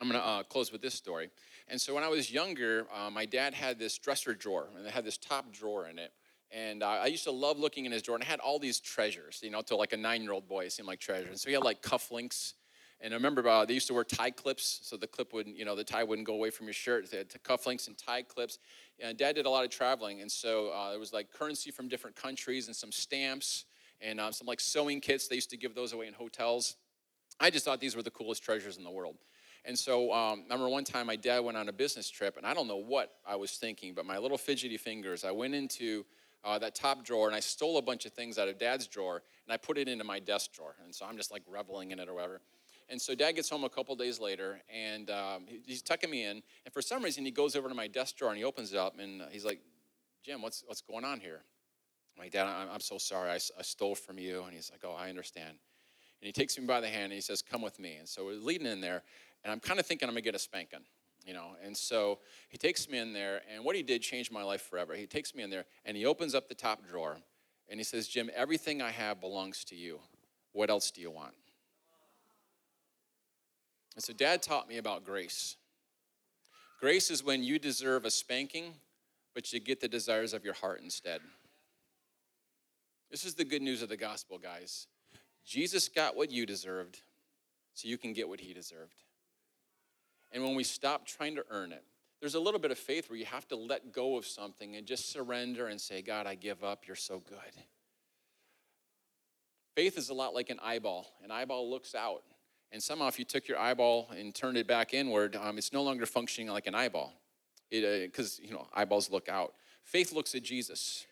I'm 0.00 0.08
going 0.08 0.20
to 0.20 0.26
uh, 0.26 0.42
close 0.44 0.72
with 0.72 0.80
this 0.80 0.94
story. 0.94 1.28
And 1.68 1.80
so 1.80 1.94
when 1.94 2.02
I 2.02 2.08
was 2.08 2.32
younger, 2.32 2.86
uh, 2.94 3.10
my 3.10 3.26
dad 3.26 3.52
had 3.52 3.78
this 3.78 3.98
dresser 3.98 4.34
drawer, 4.34 4.68
and 4.76 4.86
it 4.86 4.92
had 4.92 5.04
this 5.04 5.18
top 5.18 5.52
drawer 5.52 5.86
in 5.88 5.98
it. 5.98 6.12
And 6.50 6.82
uh, 6.82 6.88
I 6.88 7.06
used 7.06 7.24
to 7.24 7.30
love 7.30 7.58
looking 7.58 7.84
in 7.84 7.92
his 7.92 8.02
drawer, 8.02 8.16
and 8.16 8.24
it 8.24 8.26
had 8.28 8.40
all 8.40 8.58
these 8.58 8.80
treasures. 8.80 9.40
You 9.42 9.50
know, 9.50 9.60
to 9.62 9.76
like 9.76 9.92
a 9.92 9.96
nine-year-old 9.96 10.48
boy, 10.48 10.64
it 10.64 10.72
seemed 10.72 10.88
like 10.88 11.00
treasures. 11.00 11.28
And 11.30 11.38
so 11.38 11.48
he 11.48 11.54
had 11.54 11.62
like 11.62 11.82
cufflinks, 11.82 12.54
and 13.00 13.14
I 13.14 13.16
remember 13.16 13.46
uh, 13.46 13.64
they 13.64 13.74
used 13.74 13.86
to 13.88 13.94
wear 13.94 14.04
tie 14.04 14.30
clips, 14.30 14.80
so 14.82 14.96
the 14.96 15.06
clip 15.06 15.32
wouldn't, 15.32 15.56
you 15.56 15.64
know, 15.64 15.76
the 15.76 15.84
tie 15.84 16.02
wouldn't 16.02 16.26
go 16.26 16.34
away 16.34 16.50
from 16.50 16.66
your 16.66 16.74
shirt. 16.74 17.10
They 17.10 17.18
had 17.18 17.28
cufflinks 17.44 17.86
and 17.86 17.96
tie 17.96 18.22
clips. 18.22 18.58
And 19.02 19.16
Dad 19.16 19.34
did 19.34 19.46
a 19.46 19.50
lot 19.50 19.64
of 19.64 19.70
traveling, 19.70 20.20
and 20.20 20.30
so 20.30 20.68
uh, 20.68 20.90
there 20.90 20.98
was 20.98 21.12
like 21.12 21.32
currency 21.32 21.70
from 21.70 21.88
different 21.88 22.16
countries 22.16 22.66
and 22.66 22.76
some 22.76 22.92
stamps 22.92 23.64
and 24.00 24.20
uh, 24.20 24.30
some 24.30 24.46
like 24.46 24.60
sewing 24.60 25.00
kits. 25.00 25.28
They 25.28 25.36
used 25.36 25.50
to 25.50 25.56
give 25.56 25.74
those 25.74 25.92
away 25.92 26.06
in 26.06 26.14
hotels. 26.14 26.76
I 27.38 27.50
just 27.50 27.64
thought 27.64 27.80
these 27.80 27.96
were 27.96 28.02
the 28.02 28.10
coolest 28.10 28.42
treasures 28.42 28.76
in 28.76 28.84
the 28.84 28.90
world. 28.90 29.16
And 29.64 29.78
so 29.78 30.12
um, 30.12 30.42
remember 30.44 30.68
one 30.68 30.84
time 30.84 31.06
my 31.06 31.16
dad 31.16 31.40
went 31.40 31.56
on 31.56 31.68
a 31.68 31.72
business 31.72 32.08
trip, 32.08 32.36
and 32.36 32.46
I 32.46 32.54
don't 32.54 32.66
know 32.66 32.76
what 32.76 33.12
I 33.26 33.36
was 33.36 33.52
thinking, 33.52 33.94
but 33.94 34.06
my 34.06 34.18
little 34.18 34.38
fidgety 34.38 34.76
fingers, 34.76 35.24
I 35.24 35.30
went 35.30 35.54
into 35.54 36.04
uh, 36.44 36.58
that 36.58 36.74
top 36.74 37.04
drawer 37.04 37.26
and 37.26 37.36
I 37.36 37.40
stole 37.40 37.78
a 37.78 37.82
bunch 37.82 38.06
of 38.06 38.12
things 38.12 38.38
out 38.38 38.48
of 38.48 38.58
dad's 38.58 38.86
drawer 38.86 39.22
and 39.46 39.52
I 39.52 39.56
put 39.56 39.78
it 39.78 39.88
into 39.88 40.04
my 40.04 40.18
desk 40.18 40.52
drawer. 40.52 40.74
And 40.84 40.94
so 40.94 41.04
I'm 41.06 41.16
just 41.16 41.30
like 41.30 41.42
reveling 41.46 41.90
in 41.90 41.98
it 41.98 42.08
or 42.08 42.14
whatever. 42.14 42.40
And 42.90 43.00
so 43.00 43.14
dad 43.14 43.32
gets 43.32 43.48
home 43.48 43.62
a 43.64 43.68
couple 43.68 43.94
days 43.94 44.18
later 44.18 44.60
and 44.68 45.10
um, 45.10 45.44
he's 45.64 45.80
tucking 45.80 46.10
me 46.10 46.24
in. 46.24 46.42
And 46.64 46.74
for 46.74 46.82
some 46.82 47.02
reason, 47.02 47.24
he 47.24 47.30
goes 47.30 47.54
over 47.54 47.68
to 47.68 47.74
my 47.74 47.86
desk 47.86 48.16
drawer 48.16 48.30
and 48.30 48.38
he 48.38 48.44
opens 48.44 48.72
it 48.72 48.78
up 48.78 48.98
and 48.98 49.22
he's 49.30 49.44
like, 49.44 49.60
Jim, 50.24 50.42
what's, 50.42 50.64
what's 50.66 50.82
going 50.82 51.04
on 51.04 51.20
here? 51.20 51.42
I'm 52.16 52.24
like, 52.24 52.32
Dad, 52.32 52.46
I'm, 52.46 52.68
I'm 52.74 52.80
so 52.80 52.98
sorry. 52.98 53.30
I, 53.30 53.34
I 53.34 53.62
stole 53.62 53.94
from 53.94 54.18
you. 54.18 54.42
And 54.42 54.52
he's 54.52 54.70
like, 54.70 54.82
Oh, 54.84 54.94
I 54.98 55.08
understand. 55.08 55.50
And 55.50 56.26
he 56.26 56.32
takes 56.32 56.58
me 56.58 56.66
by 56.66 56.80
the 56.80 56.88
hand 56.88 57.04
and 57.04 57.12
he 57.12 57.20
says, 57.20 57.42
Come 57.42 57.62
with 57.62 57.78
me. 57.78 57.96
And 57.96 58.08
so 58.08 58.26
we're 58.26 58.34
leading 58.34 58.66
in 58.66 58.80
there 58.80 59.02
and 59.44 59.52
I'm 59.52 59.60
kind 59.60 59.80
of 59.80 59.86
thinking 59.86 60.08
I'm 60.08 60.14
gonna 60.14 60.22
get 60.22 60.34
a 60.34 60.38
spanking, 60.38 60.80
you 61.24 61.32
know. 61.32 61.56
And 61.64 61.76
so 61.76 62.18
he 62.48 62.58
takes 62.58 62.88
me 62.88 62.98
in 62.98 63.12
there, 63.12 63.40
and 63.52 63.64
what 63.64 63.76
he 63.76 63.82
did 63.82 64.02
changed 64.02 64.32
my 64.32 64.42
life 64.42 64.62
forever. 64.62 64.94
He 64.94 65.06
takes 65.06 65.34
me 65.34 65.42
in 65.42 65.50
there 65.50 65.64
and 65.84 65.96
he 65.96 66.04
opens 66.04 66.34
up 66.34 66.48
the 66.48 66.54
top 66.54 66.86
drawer 66.86 67.18
and 67.68 67.78
he 67.78 67.84
says, 67.84 68.08
Jim, 68.08 68.30
everything 68.34 68.82
I 68.82 68.90
have 68.90 69.20
belongs 69.20 69.64
to 69.66 69.76
you. 69.76 70.00
What 70.52 70.70
else 70.70 70.90
do 70.90 71.00
you 71.00 71.10
want? 71.10 71.34
And 73.94 74.04
so 74.04 74.12
dad 74.12 74.42
taught 74.42 74.68
me 74.68 74.78
about 74.78 75.04
grace. 75.04 75.56
Grace 76.80 77.10
is 77.10 77.24
when 77.24 77.42
you 77.42 77.58
deserve 77.58 78.04
a 78.04 78.10
spanking, 78.10 78.74
but 79.34 79.52
you 79.52 79.60
get 79.60 79.80
the 79.80 79.88
desires 79.88 80.32
of 80.32 80.44
your 80.44 80.54
heart 80.54 80.80
instead. 80.82 81.20
This 83.10 83.24
is 83.24 83.34
the 83.34 83.44
good 83.44 83.62
news 83.62 83.82
of 83.82 83.88
the 83.88 83.96
gospel, 83.96 84.38
guys. 84.38 84.86
Jesus 85.44 85.88
got 85.88 86.16
what 86.16 86.30
you 86.30 86.46
deserved, 86.46 87.02
so 87.74 87.88
you 87.88 87.98
can 87.98 88.12
get 88.12 88.28
what 88.28 88.40
he 88.40 88.54
deserved. 88.54 89.04
And 90.32 90.42
when 90.44 90.54
we 90.54 90.64
stop 90.64 91.06
trying 91.06 91.34
to 91.34 91.44
earn 91.50 91.72
it, 91.72 91.84
there's 92.20 92.34
a 92.34 92.40
little 92.40 92.60
bit 92.60 92.70
of 92.70 92.78
faith 92.78 93.10
where 93.10 93.18
you 93.18 93.24
have 93.24 93.48
to 93.48 93.56
let 93.56 93.92
go 93.92 94.16
of 94.16 94.26
something 94.26 94.76
and 94.76 94.86
just 94.86 95.10
surrender 95.10 95.68
and 95.68 95.80
say, 95.80 96.02
God, 96.02 96.26
I 96.26 96.34
give 96.34 96.62
up. 96.62 96.86
You're 96.86 96.96
so 96.96 97.18
good. 97.18 97.64
Faith 99.74 99.96
is 99.96 100.10
a 100.10 100.14
lot 100.14 100.34
like 100.34 100.50
an 100.50 100.60
eyeball. 100.62 101.06
An 101.24 101.30
eyeball 101.30 101.70
looks 101.70 101.94
out. 101.94 102.22
And 102.72 102.82
somehow, 102.82 103.08
if 103.08 103.18
you 103.18 103.24
took 103.24 103.48
your 103.48 103.58
eyeball 103.58 104.08
and 104.16 104.34
turned 104.34 104.56
it 104.56 104.66
back 104.66 104.94
inward, 104.94 105.36
um, 105.36 105.58
it's 105.58 105.72
no 105.72 105.82
longer 105.82 106.06
functioning 106.06 106.50
like 106.50 106.66
an 106.66 106.74
eyeball. 106.74 107.12
Because, 107.70 108.38
uh, 108.38 108.46
you 108.46 108.52
know, 108.52 108.66
eyeballs 108.72 109.10
look 109.10 109.28
out. 109.28 109.54
Faith 109.82 110.12
looks 110.12 110.34
at 110.34 110.42
Jesus. 110.42 111.06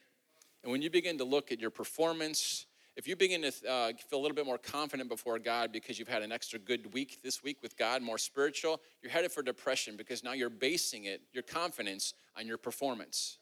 And 0.62 0.70
when 0.72 0.82
you 0.82 0.90
begin 0.90 1.18
to 1.18 1.24
look 1.24 1.50
at 1.50 1.60
your 1.60 1.70
performance, 1.70 2.66
if 2.96 3.06
you 3.06 3.14
begin 3.14 3.42
to 3.42 3.48
uh, 3.68 3.92
feel 4.08 4.18
a 4.18 4.22
little 4.22 4.34
bit 4.34 4.44
more 4.44 4.58
confident 4.58 5.08
before 5.08 5.38
God 5.38 5.70
because 5.70 5.98
you've 5.98 6.08
had 6.08 6.22
an 6.22 6.32
extra 6.32 6.58
good 6.58 6.92
week 6.92 7.20
this 7.22 7.44
week 7.44 7.58
with 7.62 7.76
God, 7.76 8.02
more 8.02 8.18
spiritual, 8.18 8.80
you're 9.02 9.12
headed 9.12 9.30
for 9.30 9.42
depression 9.42 9.96
because 9.96 10.24
now 10.24 10.32
you're 10.32 10.50
basing 10.50 11.04
it, 11.04 11.22
your 11.32 11.44
confidence, 11.44 12.14
on 12.36 12.46
your 12.46 12.58
performance. 12.58 13.38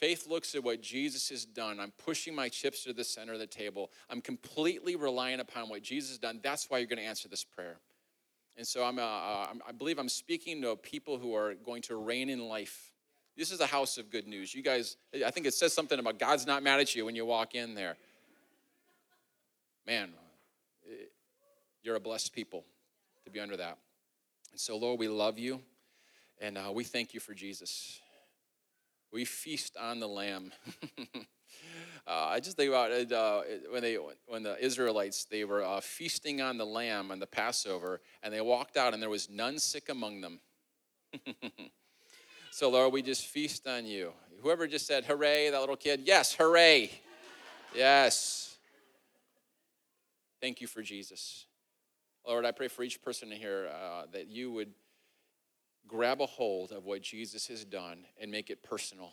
Faith 0.00 0.26
looks 0.26 0.54
at 0.54 0.64
what 0.64 0.80
Jesus 0.80 1.28
has 1.28 1.44
done. 1.44 1.78
I'm 1.78 1.92
pushing 2.04 2.34
my 2.34 2.48
chips 2.48 2.84
to 2.84 2.92
the 2.92 3.04
center 3.04 3.34
of 3.34 3.38
the 3.38 3.46
table. 3.46 3.90
I'm 4.08 4.20
completely 4.20 4.96
relying 4.96 5.40
upon 5.40 5.68
what 5.68 5.82
Jesus 5.82 6.10
has 6.10 6.18
done. 6.18 6.40
That's 6.42 6.70
why 6.70 6.78
you're 6.78 6.86
going 6.86 6.98
to 6.98 7.04
answer 7.04 7.28
this 7.28 7.44
prayer. 7.44 7.76
And 8.56 8.66
so 8.66 8.84
I'm, 8.84 8.98
uh, 8.98 9.02
uh 9.02 9.46
I 9.68 9.72
believe 9.72 9.98
I'm 9.98 10.08
speaking 10.08 10.62
to 10.62 10.74
people 10.76 11.18
who 11.18 11.34
are 11.34 11.54
going 11.54 11.82
to 11.82 11.96
reign 11.96 12.30
in 12.30 12.40
life. 12.48 12.92
This 13.36 13.52
is 13.52 13.60
a 13.60 13.66
house 13.66 13.98
of 13.98 14.10
good 14.10 14.26
news. 14.26 14.54
You 14.54 14.62
guys, 14.62 14.96
I 15.24 15.30
think 15.30 15.46
it 15.46 15.54
says 15.54 15.72
something 15.72 15.98
about 15.98 16.18
God's 16.18 16.46
not 16.46 16.62
mad 16.62 16.80
at 16.80 16.94
you 16.94 17.04
when 17.04 17.14
you 17.14 17.26
walk 17.26 17.54
in 17.54 17.74
there 17.74 17.96
man, 19.90 20.10
you're 21.82 21.96
a 21.96 22.00
blessed 22.00 22.32
people 22.32 22.64
to 23.24 23.30
be 23.30 23.40
under 23.40 23.56
that. 23.56 23.76
And 24.52 24.60
so, 24.60 24.76
Lord, 24.76 25.00
we 25.00 25.08
love 25.08 25.36
you 25.36 25.60
and 26.40 26.56
uh, 26.56 26.70
we 26.72 26.84
thank 26.84 27.12
you 27.12 27.18
for 27.18 27.34
Jesus. 27.34 28.00
We 29.12 29.24
feast 29.24 29.76
on 29.76 29.98
the 29.98 30.06
Lamb. 30.06 30.52
uh, 31.14 31.24
I 32.06 32.38
just 32.38 32.56
think 32.56 32.68
about 32.68 32.92
it 32.92 33.10
uh, 33.12 33.42
when 33.70 33.82
they 33.82 33.98
when 34.26 34.42
the 34.42 34.62
Israelites 34.64 35.24
they 35.24 35.44
were 35.44 35.64
uh, 35.64 35.80
feasting 35.80 36.40
on 36.40 36.58
the 36.58 36.66
Lamb 36.66 37.10
on 37.10 37.18
the 37.18 37.26
Passover, 37.26 38.00
and 38.22 38.32
they 38.32 38.40
walked 38.40 38.76
out, 38.76 38.94
and 38.94 39.02
there 39.02 39.10
was 39.10 39.28
none 39.28 39.58
sick 39.58 39.88
among 39.88 40.20
them. 40.20 40.40
so, 42.52 42.70
Lord, 42.70 42.92
we 42.92 43.02
just 43.02 43.26
feast 43.26 43.66
on 43.66 43.84
you. 43.84 44.12
Whoever 44.42 44.68
just 44.68 44.86
said 44.86 45.04
"Hooray!" 45.04 45.50
That 45.50 45.60
little 45.60 45.76
kid, 45.76 46.02
yes, 46.04 46.34
hooray, 46.34 46.92
yes. 47.74 48.56
Thank 50.40 50.60
you 50.60 50.68
for 50.68 50.82
Jesus. 50.82 51.46
Lord, 52.26 52.44
I 52.44 52.52
pray 52.52 52.68
for 52.68 52.82
each 52.82 53.02
person 53.02 53.30
here 53.30 53.70
uh, 53.72 54.04
that 54.12 54.28
you 54.28 54.52
would 54.52 54.70
grab 55.90 56.20
a 56.20 56.26
hold 56.26 56.72
of 56.72 56.84
what 56.84 57.02
Jesus 57.02 57.48
has 57.48 57.64
done 57.64 58.04
and 58.20 58.30
make 58.30 58.50
it 58.50 58.62
personal. 58.62 59.12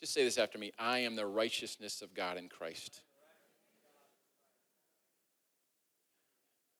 Just 0.00 0.14
say 0.14 0.24
this 0.24 0.38
after 0.38 0.58
me 0.58 0.72
I 0.78 0.98
am 1.00 1.16
the 1.16 1.26
righteousness 1.26 2.02
of 2.02 2.14
God 2.14 2.38
in 2.38 2.48
Christ. 2.48 3.02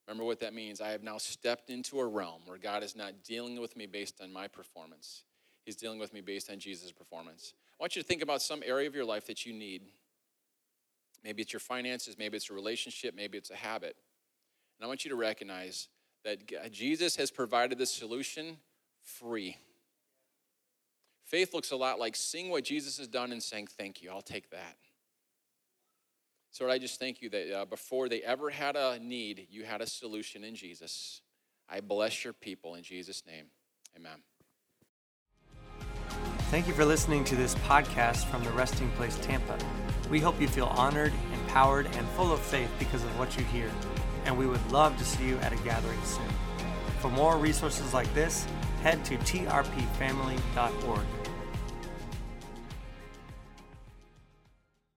Remember 0.08 0.24
what 0.24 0.40
that 0.40 0.52
means. 0.52 0.80
I 0.80 0.88
have 0.88 1.02
now 1.02 1.18
stepped 1.18 1.70
into 1.70 2.00
a 2.00 2.06
realm 2.06 2.42
where 2.46 2.58
God 2.58 2.82
is 2.82 2.96
not 2.96 3.22
dealing 3.22 3.60
with 3.60 3.76
me 3.76 3.86
based 3.86 4.20
on 4.20 4.32
my 4.32 4.48
performance, 4.48 5.24
He's 5.64 5.76
dealing 5.76 5.98
with 5.98 6.12
me 6.12 6.20
based 6.20 6.50
on 6.50 6.58
Jesus' 6.58 6.92
performance. 6.92 7.54
I 7.78 7.82
want 7.82 7.96
you 7.96 8.02
to 8.02 8.08
think 8.08 8.22
about 8.22 8.42
some 8.42 8.62
area 8.64 8.88
of 8.88 8.94
your 8.94 9.04
life 9.04 9.26
that 9.26 9.46
you 9.46 9.52
need 9.52 9.82
Maybe 11.24 11.42
it's 11.42 11.52
your 11.52 11.60
finances, 11.60 12.16
maybe 12.18 12.36
it's 12.36 12.50
a 12.50 12.54
relationship, 12.54 13.14
maybe 13.14 13.38
it's 13.38 13.50
a 13.50 13.56
habit. 13.56 13.96
And 14.78 14.84
I 14.84 14.88
want 14.88 15.04
you 15.04 15.10
to 15.10 15.16
recognize 15.16 15.88
that 16.24 16.72
Jesus 16.72 17.16
has 17.16 17.30
provided 17.30 17.78
the 17.78 17.86
solution 17.86 18.58
free. 19.02 19.56
Faith 21.24 21.54
looks 21.54 21.70
a 21.70 21.76
lot 21.76 21.98
like 21.98 22.14
seeing 22.14 22.50
what 22.50 22.64
Jesus 22.64 22.98
has 22.98 23.08
done 23.08 23.32
and 23.32 23.42
saying, 23.42 23.66
Thank 23.66 24.02
you, 24.02 24.10
I'll 24.10 24.22
take 24.22 24.50
that. 24.50 24.76
So, 26.50 26.64
Lord, 26.64 26.74
I 26.74 26.78
just 26.78 27.00
thank 27.00 27.22
you 27.22 27.30
that 27.30 27.52
uh, 27.52 27.64
before 27.64 28.10
they 28.10 28.20
ever 28.20 28.50
had 28.50 28.76
a 28.76 28.98
need, 28.98 29.46
you 29.50 29.64
had 29.64 29.80
a 29.80 29.86
solution 29.86 30.44
in 30.44 30.54
Jesus. 30.54 31.22
I 31.66 31.80
bless 31.80 32.24
your 32.24 32.34
people 32.34 32.74
in 32.74 32.82
Jesus' 32.82 33.22
name. 33.26 33.46
Amen. 33.96 34.18
Thank 36.50 36.68
you 36.68 36.74
for 36.74 36.84
listening 36.84 37.24
to 37.24 37.36
this 37.36 37.54
podcast 37.54 38.26
from 38.26 38.44
the 38.44 38.50
Resting 38.50 38.90
Place 38.90 39.18
Tampa. 39.22 39.56
We 40.10 40.20
hope 40.20 40.38
you 40.38 40.46
feel 40.46 40.66
honored, 40.66 41.14
empowered, 41.32 41.86
and 41.86 42.06
full 42.10 42.30
of 42.30 42.40
faith 42.40 42.70
because 42.78 43.02
of 43.02 43.18
what 43.18 43.34
you 43.38 43.44
hear, 43.44 43.70
and 44.24 44.36
we 44.36 44.46
would 44.46 44.72
love 44.72 44.96
to 44.98 45.04
see 45.04 45.26
you 45.26 45.38
at 45.38 45.52
a 45.52 45.56
gathering 45.56 46.02
soon. 46.04 46.28
For 47.00 47.10
more 47.10 47.36
resources 47.36 47.92
like 47.92 48.12
this, 48.14 48.46
head 48.82 49.04
to 49.06 49.16
trpfamily.org. 49.18 51.06